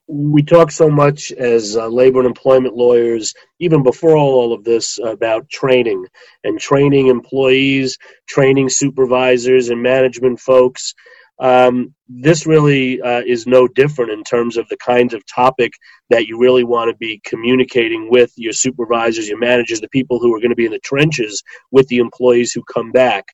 we 0.07 0.42
talk 0.42 0.70
so 0.70 0.90
much 0.90 1.33
as 1.33 1.76
uh, 1.76 1.87
labor 1.88 2.18
and 2.18 2.26
employment 2.26 2.74
lawyers, 2.74 3.35
even 3.61 3.83
before 3.83 4.16
all 4.16 4.52
of 4.52 4.62
this, 4.62 4.98
about 5.02 5.48
training 5.48 6.07
and 6.44 6.61
training 6.61 7.07
employees, 7.07 7.98
training 8.28 8.68
supervisors 8.68 9.70
and 9.70 9.83
management 9.83 10.38
folks. 10.38 10.94
Um, 11.38 11.95
this 12.09 12.47
really 12.47 13.01
uh, 13.01 13.23
is 13.27 13.47
no 13.47 13.66
different 13.66 14.12
in 14.12 14.23
terms 14.23 14.57
of 14.57 14.68
the 14.68 14.77
kinds 14.77 15.14
of 15.14 15.27
topic 15.27 15.73
that 16.11 16.27
you 16.27 16.38
really 16.38 16.62
want 16.62 16.90
to 16.90 16.97
be 16.97 17.21
communicating 17.25 18.11
with 18.11 18.33
your 18.37 18.53
supervisors, 18.53 19.29
your 19.29 19.38
managers, 19.38 19.81
the 19.81 19.88
people 19.88 20.18
who 20.18 20.35
are 20.35 20.38
going 20.38 20.51
to 20.51 20.57
be 20.57 20.66
in 20.66 20.73
the 20.73 20.79
trenches 20.81 21.42
with 21.71 21.88
the 21.88 21.99
employees 21.99 22.53
who 22.53 22.62
come 22.64 22.92
back. 22.92 23.25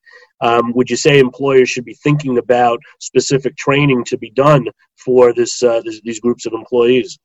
Um, 0.40 0.72
would 0.74 0.88
you 0.88 0.96
say 0.96 1.18
employers 1.18 1.68
should 1.68 1.84
be 1.84 1.98
thinking 2.02 2.38
about 2.38 2.80
specific 3.00 3.56
training 3.56 4.04
to 4.04 4.16
be 4.16 4.30
done 4.30 4.66
for 4.96 5.34
this, 5.34 5.62
uh, 5.62 5.82
this 5.84 6.00
these 6.02 6.20
groups 6.20 6.46
of 6.46 6.52
employees? 6.52 7.18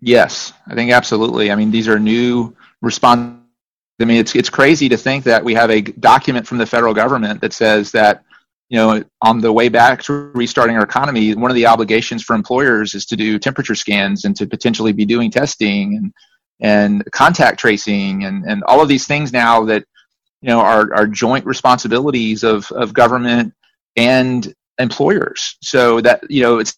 Yes, 0.00 0.52
I 0.66 0.74
think 0.74 0.92
absolutely. 0.92 1.50
I 1.50 1.56
mean, 1.56 1.70
these 1.70 1.88
are 1.88 1.98
new 1.98 2.54
response. 2.82 3.40
I 3.98 4.04
mean, 4.04 4.18
it's 4.18 4.36
it's 4.36 4.50
crazy 4.50 4.88
to 4.90 4.96
think 4.96 5.24
that 5.24 5.42
we 5.42 5.54
have 5.54 5.70
a 5.70 5.80
document 5.80 6.46
from 6.46 6.58
the 6.58 6.66
federal 6.66 6.94
government 6.94 7.40
that 7.40 7.52
says 7.52 7.92
that 7.92 8.24
you 8.68 8.76
know, 8.76 9.04
on 9.22 9.40
the 9.40 9.52
way 9.52 9.68
back 9.68 10.02
to 10.02 10.30
restarting 10.34 10.76
our 10.76 10.82
economy, 10.82 11.34
one 11.34 11.50
of 11.50 11.54
the 11.54 11.66
obligations 11.66 12.22
for 12.22 12.34
employers 12.34 12.94
is 12.94 13.06
to 13.06 13.16
do 13.16 13.38
temperature 13.38 13.76
scans 13.76 14.24
and 14.24 14.34
to 14.36 14.46
potentially 14.46 14.92
be 14.92 15.04
doing 15.04 15.30
testing 15.30 15.96
and 15.96 16.12
and 16.60 17.04
contact 17.12 17.60
tracing 17.60 18.24
and, 18.24 18.44
and 18.44 18.64
all 18.64 18.80
of 18.80 18.88
these 18.88 19.06
things 19.06 19.30
now 19.30 19.62
that 19.64 19.84
you 20.40 20.48
know 20.48 20.60
are, 20.60 20.92
are 20.94 21.06
joint 21.06 21.44
responsibilities 21.44 22.42
of, 22.42 22.70
of 22.72 22.92
government 22.94 23.52
and 23.96 24.54
employers. 24.78 25.56
So 25.62 26.00
that 26.00 26.22
you 26.28 26.42
know 26.42 26.58
it's 26.58 26.76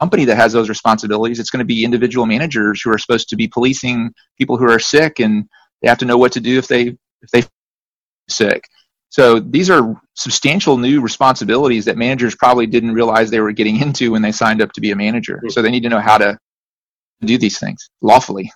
company 0.00 0.24
that 0.24 0.36
has 0.36 0.52
those 0.52 0.68
responsibilities. 0.68 1.38
It's 1.38 1.50
going 1.50 1.58
to 1.58 1.64
be 1.64 1.84
individual 1.84 2.24
managers 2.24 2.80
who 2.82 2.90
are 2.90 2.98
supposed 2.98 3.28
to 3.28 3.36
be 3.36 3.48
policing 3.48 4.14
people 4.38 4.56
who 4.56 4.68
are 4.70 4.78
sick 4.78 5.18
and 5.18 5.44
they 5.82 5.88
have 5.88 5.98
to 5.98 6.06
know 6.06 6.16
what 6.16 6.32
to 6.32 6.40
do 6.40 6.58
if 6.58 6.68
they 6.68 6.96
if 7.22 7.30
they 7.32 7.42
sick. 8.28 8.64
So 9.10 9.40
these 9.40 9.68
are 9.70 10.00
substantial 10.14 10.78
new 10.78 11.00
responsibilities 11.00 11.84
that 11.84 11.98
managers 11.98 12.36
probably 12.36 12.66
didn't 12.66 12.94
realize 12.94 13.28
they 13.28 13.40
were 13.40 13.52
getting 13.52 13.80
into 13.80 14.12
when 14.12 14.22
they 14.22 14.32
signed 14.32 14.62
up 14.62 14.72
to 14.72 14.80
be 14.80 14.92
a 14.92 14.96
manager. 14.96 15.42
So 15.48 15.62
they 15.62 15.70
need 15.70 15.82
to 15.82 15.88
know 15.88 16.00
how 16.00 16.16
to 16.18 16.38
do 17.20 17.36
these 17.36 17.58
things 17.58 17.90
lawfully. 18.00 18.50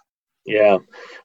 Yeah. 0.47 0.79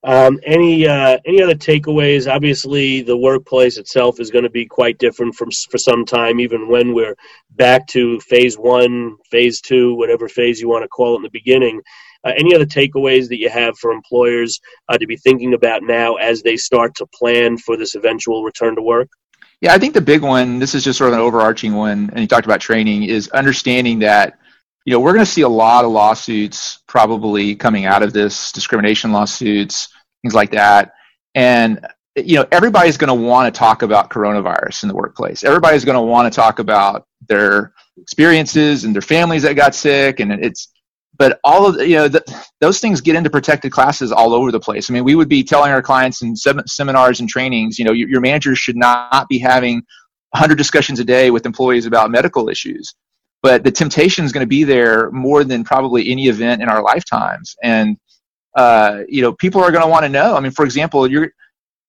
Um, 0.03 0.39
any 0.45 0.87
uh, 0.87 1.19
any 1.25 1.43
other 1.43 1.53
takeaways? 1.53 2.33
Obviously, 2.33 3.01
the 3.01 3.17
workplace 3.17 3.77
itself 3.77 4.19
is 4.19 4.31
going 4.31 4.45
to 4.45 4.49
be 4.49 4.65
quite 4.65 4.97
different 4.97 5.35
from 5.35 5.49
for 5.69 5.77
some 5.77 6.05
time, 6.05 6.39
even 6.39 6.69
when 6.69 6.93
we're 6.93 7.15
back 7.51 7.85
to 7.87 8.19
phase 8.21 8.57
one, 8.57 9.17
phase 9.29 9.59
two, 9.59 9.93
whatever 9.95 10.29
phase 10.29 10.61
you 10.61 10.69
want 10.69 10.83
to 10.83 10.87
call 10.87 11.13
it 11.13 11.17
in 11.17 11.23
the 11.23 11.29
beginning. 11.31 11.81
Uh, 12.23 12.33
any 12.37 12.53
other 12.53 12.65
takeaways 12.65 13.29
that 13.29 13.39
you 13.39 13.49
have 13.49 13.77
for 13.77 13.91
employers 13.91 14.59
uh, 14.89 14.97
to 14.97 15.07
be 15.07 15.15
thinking 15.15 15.53
about 15.53 15.83
now 15.83 16.15
as 16.15 16.41
they 16.41 16.57
start 16.57 16.93
to 16.95 17.05
plan 17.13 17.57
for 17.57 17.77
this 17.77 17.95
eventual 17.95 18.43
return 18.43 18.75
to 18.75 18.81
work? 18.81 19.09
Yeah, 19.61 19.73
I 19.73 19.77
think 19.77 19.93
the 19.93 20.01
big 20.01 20.21
one, 20.21 20.59
this 20.59 20.73
is 20.73 20.83
just 20.83 20.97
sort 20.97 21.09
of 21.09 21.15
an 21.15 21.19
overarching 21.19 21.73
one, 21.73 22.09
and 22.11 22.19
you 22.19 22.27
talked 22.27 22.45
about 22.45 22.61
training, 22.61 23.03
is 23.03 23.29
understanding 23.29 23.99
that 23.99 24.37
you 24.85 24.93
know 24.93 24.99
we're 24.99 25.13
going 25.13 25.25
to 25.25 25.31
see 25.31 25.41
a 25.41 25.49
lot 25.49 25.83
of 25.83 25.91
lawsuits 25.91 26.79
probably 26.87 27.55
coming 27.55 27.85
out 27.85 28.01
of 28.01 28.13
this, 28.13 28.53
discrimination 28.53 29.11
lawsuits, 29.11 29.89
things 30.21 30.33
like 30.33 30.51
that, 30.51 30.93
and 31.35 31.85
you 32.15 32.35
know 32.35 32.45
everybody's 32.53 32.95
going 32.95 33.09
to 33.09 33.27
want 33.27 33.53
to 33.53 33.57
talk 33.57 33.81
about 33.81 34.09
coronavirus 34.09 34.83
in 34.83 34.89
the 34.89 34.95
workplace. 34.95 35.43
Everybody's 35.43 35.83
going 35.83 35.97
to 35.97 36.01
want 36.01 36.31
to 36.31 36.35
talk 36.35 36.59
about 36.59 37.05
their 37.27 37.73
experiences 37.97 38.85
and 38.85 38.95
their 38.95 39.01
families 39.01 39.43
that 39.43 39.55
got 39.55 39.75
sick, 39.75 40.21
and 40.21 40.31
it's 40.31 40.69
but 41.19 41.39
all 41.43 41.67
of 41.67 41.85
you 41.85 41.97
know 41.97 42.07
the, 42.07 42.23
those 42.61 42.79
things 42.79 43.01
get 43.01 43.15
into 43.15 43.29
protected 43.29 43.71
classes 43.71 44.11
all 44.11 44.33
over 44.33 44.51
the 44.51 44.59
place. 44.59 44.89
I 44.89 44.93
mean, 44.93 45.03
we 45.03 45.13
would 45.13 45.29
be 45.29 45.43
telling 45.43 45.71
our 45.71 45.83
clients 45.83 46.23
in 46.23 46.35
sem- 46.35 46.65
seminars 46.65 47.19
and 47.19 47.29
trainings, 47.29 47.77
you 47.77 47.85
know, 47.85 47.91
your, 47.91 48.09
your 48.09 48.21
managers 48.21 48.57
should 48.57 48.77
not 48.77 49.27
be 49.29 49.37
having 49.37 49.83
100 50.31 50.57
discussions 50.57 50.99
a 50.99 51.03
day 51.03 51.29
with 51.29 51.45
employees 51.45 51.85
about 51.85 52.09
medical 52.09 52.49
issues. 52.49 52.95
But 53.43 53.63
the 53.63 53.71
temptation 53.71 54.25
is 54.25 54.31
going 54.31 54.45
to 54.45 54.49
be 54.49 54.63
there 54.63 55.11
more 55.11 55.43
than 55.43 55.63
probably 55.63 56.09
any 56.09 56.27
event 56.27 56.61
in 56.61 56.69
our 56.69 56.81
lifetimes, 56.81 57.55
and 57.61 57.97
uh, 58.55 59.01
you 59.07 59.21
know, 59.21 59.33
people 59.33 59.61
are 59.61 59.71
going 59.71 59.83
to 59.83 59.89
want 59.89 60.03
to 60.03 60.09
know. 60.09 60.35
I 60.35 60.39
mean, 60.39 60.51
for 60.53 60.65
example, 60.65 61.05
you're 61.05 61.31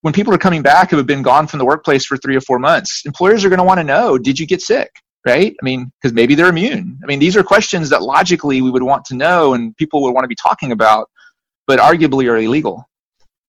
when 0.02 0.12
people 0.12 0.34
are 0.34 0.38
coming 0.38 0.62
back 0.62 0.90
who 0.90 0.96
have 0.96 1.06
been 1.06 1.22
gone 1.22 1.46
from 1.46 1.58
the 1.58 1.64
workplace 1.64 2.04
for 2.04 2.16
three 2.16 2.36
or 2.36 2.40
four 2.40 2.58
months, 2.58 3.02
employers 3.06 3.44
are 3.44 3.48
going 3.48 3.58
to 3.58 3.64
want 3.64 3.78
to 3.78 3.84
know, 3.84 4.18
did 4.18 4.38
you 4.38 4.46
get 4.46 4.62
sick? 4.62 4.90
Right? 5.26 5.54
I 5.60 5.64
mean, 5.64 5.92
because 6.00 6.14
maybe 6.14 6.34
they're 6.34 6.48
immune. 6.48 6.98
I 7.02 7.06
mean, 7.06 7.18
these 7.18 7.36
are 7.36 7.42
questions 7.42 7.90
that 7.90 8.02
logically 8.02 8.62
we 8.62 8.70
would 8.70 8.82
want 8.82 9.04
to 9.06 9.14
know 9.14 9.54
and 9.54 9.76
people 9.76 10.02
would 10.02 10.14
want 10.14 10.24
to 10.24 10.28
be 10.28 10.34
talking 10.34 10.72
about, 10.72 11.10
but 11.66 11.78
arguably 11.78 12.28
are 12.30 12.36
illegal. 12.36 12.86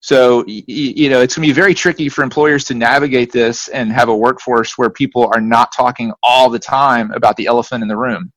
So, 0.03 0.43
you 0.47 1.09
know, 1.11 1.21
it's 1.21 1.35
going 1.35 1.47
to 1.47 1.53
be 1.53 1.53
very 1.53 1.75
tricky 1.75 2.09
for 2.09 2.23
employers 2.23 2.63
to 2.65 2.73
navigate 2.73 3.31
this 3.31 3.67
and 3.67 3.91
have 3.91 4.09
a 4.09 4.15
workforce 4.15 4.75
where 4.75 4.89
people 4.89 5.29
are 5.31 5.39
not 5.39 5.71
talking 5.71 6.11
all 6.23 6.49
the 6.49 6.57
time 6.57 7.11
about 7.11 7.37
the 7.37 7.45
elephant 7.45 7.83
in 7.83 7.87
the 7.87 7.97
room. 7.97 8.31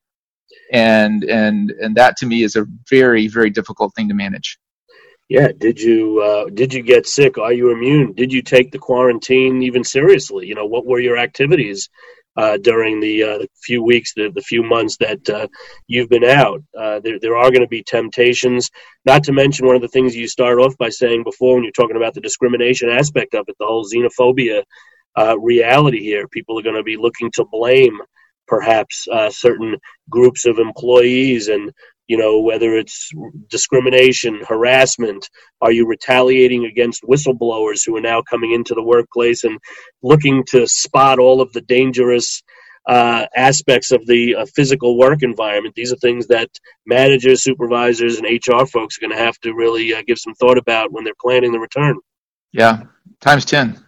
And, 0.73 1.25
and, 1.25 1.70
and 1.70 1.97
that 1.97 2.18
to 2.18 2.27
me 2.27 2.42
is 2.42 2.57
a 2.57 2.66
very, 2.90 3.29
very 3.29 3.49
difficult 3.49 3.94
thing 3.94 4.09
to 4.09 4.14
manage. 4.14 4.59
Yeah. 5.31 5.53
Did 5.57 5.81
you, 5.81 6.20
uh, 6.20 6.51
did 6.51 6.75
you 6.75 6.83
get 6.83 7.07
sick? 7.07 7.38
Are 7.38 7.53
you 7.53 7.70
immune? 7.70 8.12
Did 8.12 8.31
you 8.31 8.42
take 8.42 8.70
the 8.70 8.79
quarantine 8.79 9.62
even 9.62 9.85
seriously? 9.85 10.47
You 10.47 10.55
know, 10.55 10.66
what 10.66 10.85
were 10.85 11.01
your 11.01 11.16
activities? 11.16 11.88
Uh, 12.37 12.57
during 12.59 13.01
the, 13.01 13.23
uh, 13.23 13.38
the, 13.38 13.49
few 13.62 13.83
weeks, 13.83 14.12
the, 14.14 14.31
the 14.35 14.42
few 14.42 14.62
months 14.62 14.97
that 14.99 15.29
uh, 15.31 15.47
you've 15.87 16.09
been 16.09 16.25
out. 16.25 16.62
Uh, 16.79 17.01
there, 17.01 17.18
there 17.20 17.37
are 17.37 17.51
going 17.51 17.62
to 17.62 17.68
be 17.68 17.83
temptations, 17.83 18.70
not 19.05 19.23
to 19.25 19.33
mention 19.33 19.66
one 19.66 19.77
of 19.77 19.83
the 19.83 19.88
things 19.88 20.16
you 20.16 20.29
start 20.29 20.59
off 20.59 20.77
by 20.79 20.88
saying 20.88 21.23
before 21.25 21.55
when 21.55 21.62
you're 21.62 21.73
talking 21.73 21.97
about 21.97 22.14
the 22.14 22.20
discrimination 22.20 22.88
aspect 22.90 23.35
of 23.35 23.44
it, 23.49 23.57
the 23.59 23.66
whole 23.66 23.87
xenophobia 23.88 24.62
uh, 25.16 25.38
reality 25.38 26.03
here. 26.03 26.27
People 26.29 26.59
are 26.59 26.62
going 26.62 26.77
to 26.77 26.83
be 26.83 26.97
looking 26.97 27.31
to 27.33 27.44
blame 27.44 27.99
perhaps 28.47 29.07
uh, 29.11 29.31
certain 29.31 29.77
groups 30.11 30.47
of 30.47 30.59
employees 30.59 31.49
and 31.49 31.73
you 32.07 32.19
know 32.19 32.41
whether 32.41 32.77
it's 32.77 33.11
discrimination 33.49 34.41
harassment 34.47 35.29
are 35.63 35.73
you 35.73 35.87
retaliating 35.87 36.67
against 36.67 37.03
whistleblowers 37.03 37.81
who 37.85 37.97
are 37.97 38.01
now 38.01 38.21
coming 38.23 38.53
into 38.53 38.75
the 38.75 38.83
workplace 38.83 39.45
and 39.45 39.59
looking 40.03 40.45
to 40.47 40.67
spot 40.67 41.19
all 41.19 41.41
of 41.41 41.53
the 41.53 41.63
dangerous 41.63 42.43
uh, 42.87 43.25
aspects 43.35 43.93
of 43.93 44.07
the 44.07 44.35
uh, 44.35 44.47
physical 44.55 44.99
work 44.99 45.23
environment? 45.23 45.75
These 45.75 45.91
are 45.91 45.97
things 45.97 46.27
that 46.27 46.51
managers 46.87 47.43
supervisors 47.43 48.19
and 48.19 48.27
hr 48.27 48.67
folks 48.67 48.99
are 48.99 49.01
going 49.01 49.17
to 49.17 49.25
have 49.25 49.39
to 49.41 49.55
really 49.55 49.95
uh, 49.95 50.03
give 50.07 50.19
some 50.19 50.35
thought 50.35 50.59
about 50.59 50.93
when 50.93 51.03
they're 51.03 51.15
planning 51.19 51.53
the 51.53 51.59
return. 51.59 51.97
Yeah. 52.53 52.83
Times 53.21 53.47
10 53.47 53.84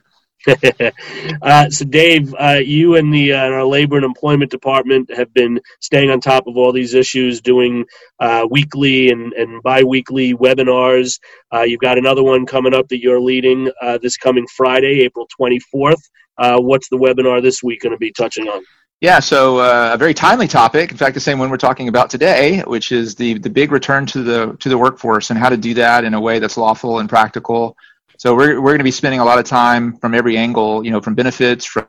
uh, 1.43 1.71
so, 1.71 1.85
Dave, 1.85 2.35
uh, 2.39 2.61
you 2.65 2.97
and 2.97 3.13
the 3.13 3.33
uh, 3.33 3.49
our 3.49 3.65
labor 3.65 3.97
and 3.97 4.05
employment 4.05 4.51
department 4.51 5.11
have 5.15 5.33
been 5.35 5.61
staying 5.81 6.11
on 6.11 6.21
top 6.21 6.47
of 6.47 6.57
all 6.57 6.73
these 6.73 6.95
issues, 6.95 7.41
doing 7.41 7.85
uh, 8.21 8.47
weekly 8.51 9.11
and, 9.11 9.33
and 9.33 9.63
biweekly 9.63 10.35
webinars. 10.35 11.19
Uh, 11.53 11.63
you've 11.63 11.81
got 11.81 11.99
another 11.99 12.23
one 12.23 12.47
coming 12.47 12.75
up 12.75 12.89
that 12.89 13.01
you're 13.01 13.21
leading 13.21 13.71
uh, 13.83 13.99
this 13.99 14.17
coming 14.17 14.47
Friday, 14.57 15.01
April 15.01 15.29
24th. 15.41 16.01
what's 16.39 16.89
the 16.89 16.99
webinar 16.99 17.43
this 17.43 17.63
week 17.63 17.81
going 17.81 17.93
to 17.93 17.99
be 17.99 18.13
touching 18.13 18.47
on? 18.49 18.63
Yeah, 19.01 19.21
so 19.21 19.59
uh, 19.59 19.91
a 19.93 19.99
very 19.99 20.15
timely 20.15 20.49
topic. 20.49 20.91
In 20.91 20.97
fact, 20.97 21.13
the 21.13 21.21
same 21.21 21.39
one 21.39 21.51
we're 21.51 21.59
talking 21.59 21.89
about 21.89 22.09
today, 22.09 22.61
which 22.61 22.93
is 22.93 23.15
the 23.15 23.35
the 23.39 23.51
big 23.51 23.71
return 23.71 24.07
to 24.07 24.23
the 24.23 24.57
to 24.61 24.71
the 24.71 24.79
workforce 24.79 25.29
and 25.29 25.39
how 25.39 25.51
to 25.51 25.57
do 25.57 25.75
that 25.75 26.05
in 26.05 26.15
a 26.15 26.21
way 26.21 26.39
that's 26.39 26.57
lawful 26.57 26.99
and 26.99 27.09
practical. 27.09 27.77
So 28.27 28.35
we're 28.35 28.61
we're 28.61 28.71
going 28.71 28.79
to 28.79 28.85
be 28.85 28.91
spending 28.91 29.21
a 29.21 29.25
lot 29.25 29.39
of 29.39 29.45
time 29.45 29.99
from 29.99 30.13
every 30.13 30.37
angle, 30.37 30.85
you 30.85 30.91
know, 30.91 31.01
from 31.01 31.15
benefits, 31.15 31.65
from 31.65 31.87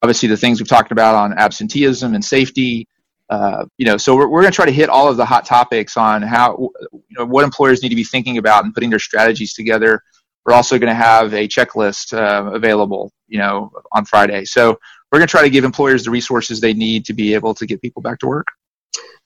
obviously 0.00 0.26
the 0.26 0.36
things 0.38 0.60
we've 0.60 0.66
talked 0.66 0.92
about 0.92 1.14
on 1.14 1.38
absenteeism 1.38 2.14
and 2.14 2.24
safety. 2.24 2.88
Uh, 3.28 3.66
you 3.76 3.84
know, 3.84 3.98
so 3.98 4.16
we're, 4.16 4.28
we're 4.28 4.40
going 4.40 4.50
to 4.50 4.56
try 4.56 4.64
to 4.64 4.72
hit 4.72 4.88
all 4.88 5.10
of 5.10 5.18
the 5.18 5.26
hot 5.26 5.44
topics 5.44 5.98
on 5.98 6.22
how, 6.22 6.70
you 6.90 7.18
know, 7.18 7.26
what 7.26 7.44
employers 7.44 7.82
need 7.82 7.90
to 7.90 7.94
be 7.94 8.02
thinking 8.02 8.38
about 8.38 8.64
and 8.64 8.72
putting 8.72 8.88
their 8.88 8.98
strategies 8.98 9.52
together. 9.52 10.00
We're 10.46 10.54
also 10.54 10.78
going 10.78 10.88
to 10.88 10.94
have 10.94 11.34
a 11.34 11.46
checklist 11.46 12.16
uh, 12.16 12.50
available, 12.50 13.12
you 13.26 13.36
know, 13.36 13.70
on 13.92 14.06
Friday. 14.06 14.46
So 14.46 14.70
we're 15.12 15.18
going 15.18 15.28
to 15.28 15.30
try 15.30 15.42
to 15.42 15.50
give 15.50 15.64
employers 15.64 16.02
the 16.02 16.10
resources 16.10 16.62
they 16.62 16.72
need 16.72 17.04
to 17.04 17.12
be 17.12 17.34
able 17.34 17.52
to 17.52 17.66
get 17.66 17.82
people 17.82 18.00
back 18.00 18.20
to 18.20 18.26
work. 18.26 18.46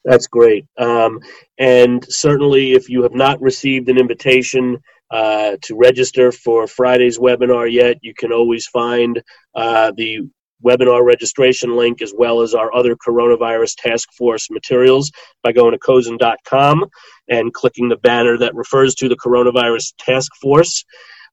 That's 0.04 0.26
great. 0.26 0.66
Um, 0.76 1.20
and 1.58 2.04
certainly, 2.08 2.72
if 2.72 2.88
you 2.88 3.02
have 3.04 3.14
not 3.14 3.40
received 3.40 3.88
an 3.88 3.98
invitation 3.98 4.78
uh, 5.10 5.56
to 5.62 5.76
register 5.76 6.32
for 6.32 6.66
Friday's 6.66 7.18
webinar 7.18 7.70
yet, 7.70 7.98
you 8.02 8.14
can 8.14 8.32
always 8.32 8.66
find 8.66 9.22
uh, 9.54 9.92
the 9.96 10.22
webinar 10.64 11.04
registration 11.04 11.76
link 11.76 12.02
as 12.02 12.14
well 12.16 12.40
as 12.40 12.54
our 12.54 12.74
other 12.74 12.96
coronavirus 12.96 13.74
task 13.76 14.08
force 14.16 14.48
materials 14.50 15.10
by 15.42 15.52
going 15.52 15.72
to 15.72 15.78
cozen.com 15.78 16.86
and 17.28 17.52
clicking 17.52 17.88
the 17.88 17.96
banner 17.96 18.38
that 18.38 18.54
refers 18.54 18.94
to 18.94 19.08
the 19.08 19.16
coronavirus 19.16 19.92
task 19.98 20.32
force. 20.40 20.84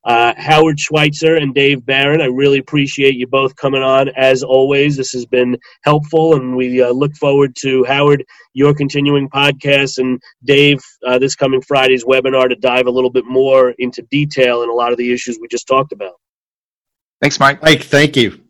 Uh, 0.04 0.32
Howard 0.36 0.80
Schweitzer 0.80 1.36
and 1.36 1.54
Dave 1.54 1.84
Barron, 1.84 2.22
I 2.22 2.26
really 2.26 2.58
appreciate 2.58 3.16
you 3.16 3.26
both 3.26 3.54
coming 3.56 3.82
on. 3.82 4.08
As 4.16 4.42
always, 4.42 4.96
this 4.96 5.12
has 5.12 5.26
been 5.26 5.58
helpful, 5.82 6.36
and 6.36 6.56
we 6.56 6.82
uh, 6.82 6.90
look 6.90 7.14
forward 7.16 7.54
to 7.60 7.84
Howard, 7.84 8.24
your 8.54 8.74
continuing 8.74 9.28
podcast, 9.28 9.98
and 9.98 10.20
Dave, 10.44 10.80
uh, 11.06 11.18
this 11.18 11.36
coming 11.36 11.60
Friday's 11.60 12.04
webinar 12.04 12.48
to 12.48 12.56
dive 12.56 12.86
a 12.86 12.90
little 12.90 13.10
bit 13.10 13.26
more 13.26 13.74
into 13.78 14.02
detail 14.10 14.62
in 14.62 14.70
a 14.70 14.74
lot 14.74 14.92
of 14.92 14.98
the 14.98 15.12
issues 15.12 15.38
we 15.40 15.48
just 15.48 15.66
talked 15.66 15.92
about. 15.92 16.14
Thanks, 17.20 17.38
Mike. 17.38 17.62
Mike, 17.62 17.82
thank 17.82 18.16
you. 18.16 18.40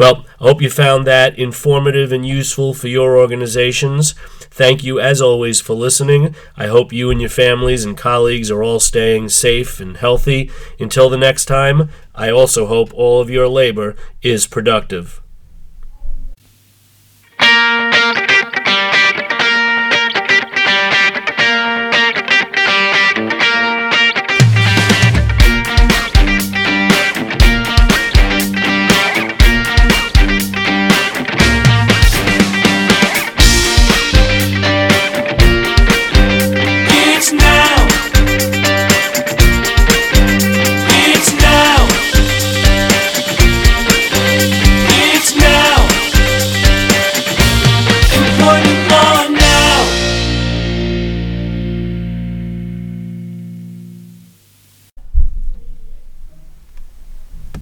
Well, 0.00 0.24
I 0.40 0.44
hope 0.44 0.62
you 0.62 0.70
found 0.70 1.06
that 1.06 1.38
informative 1.38 2.10
and 2.10 2.24
useful 2.24 2.72
for 2.72 2.88
your 2.88 3.18
organizations. 3.18 4.12
Thank 4.50 4.82
you, 4.82 4.98
as 4.98 5.20
always, 5.20 5.60
for 5.60 5.74
listening. 5.74 6.34
I 6.56 6.68
hope 6.68 6.90
you 6.90 7.10
and 7.10 7.20
your 7.20 7.28
families 7.28 7.84
and 7.84 7.98
colleagues 7.98 8.50
are 8.50 8.62
all 8.62 8.80
staying 8.80 9.28
safe 9.28 9.78
and 9.78 9.98
healthy. 9.98 10.50
Until 10.78 11.10
the 11.10 11.18
next 11.18 11.44
time, 11.44 11.90
I 12.14 12.30
also 12.30 12.64
hope 12.64 12.94
all 12.94 13.20
of 13.20 13.28
your 13.28 13.46
labor 13.46 13.94
is 14.22 14.46
productive. 14.46 15.19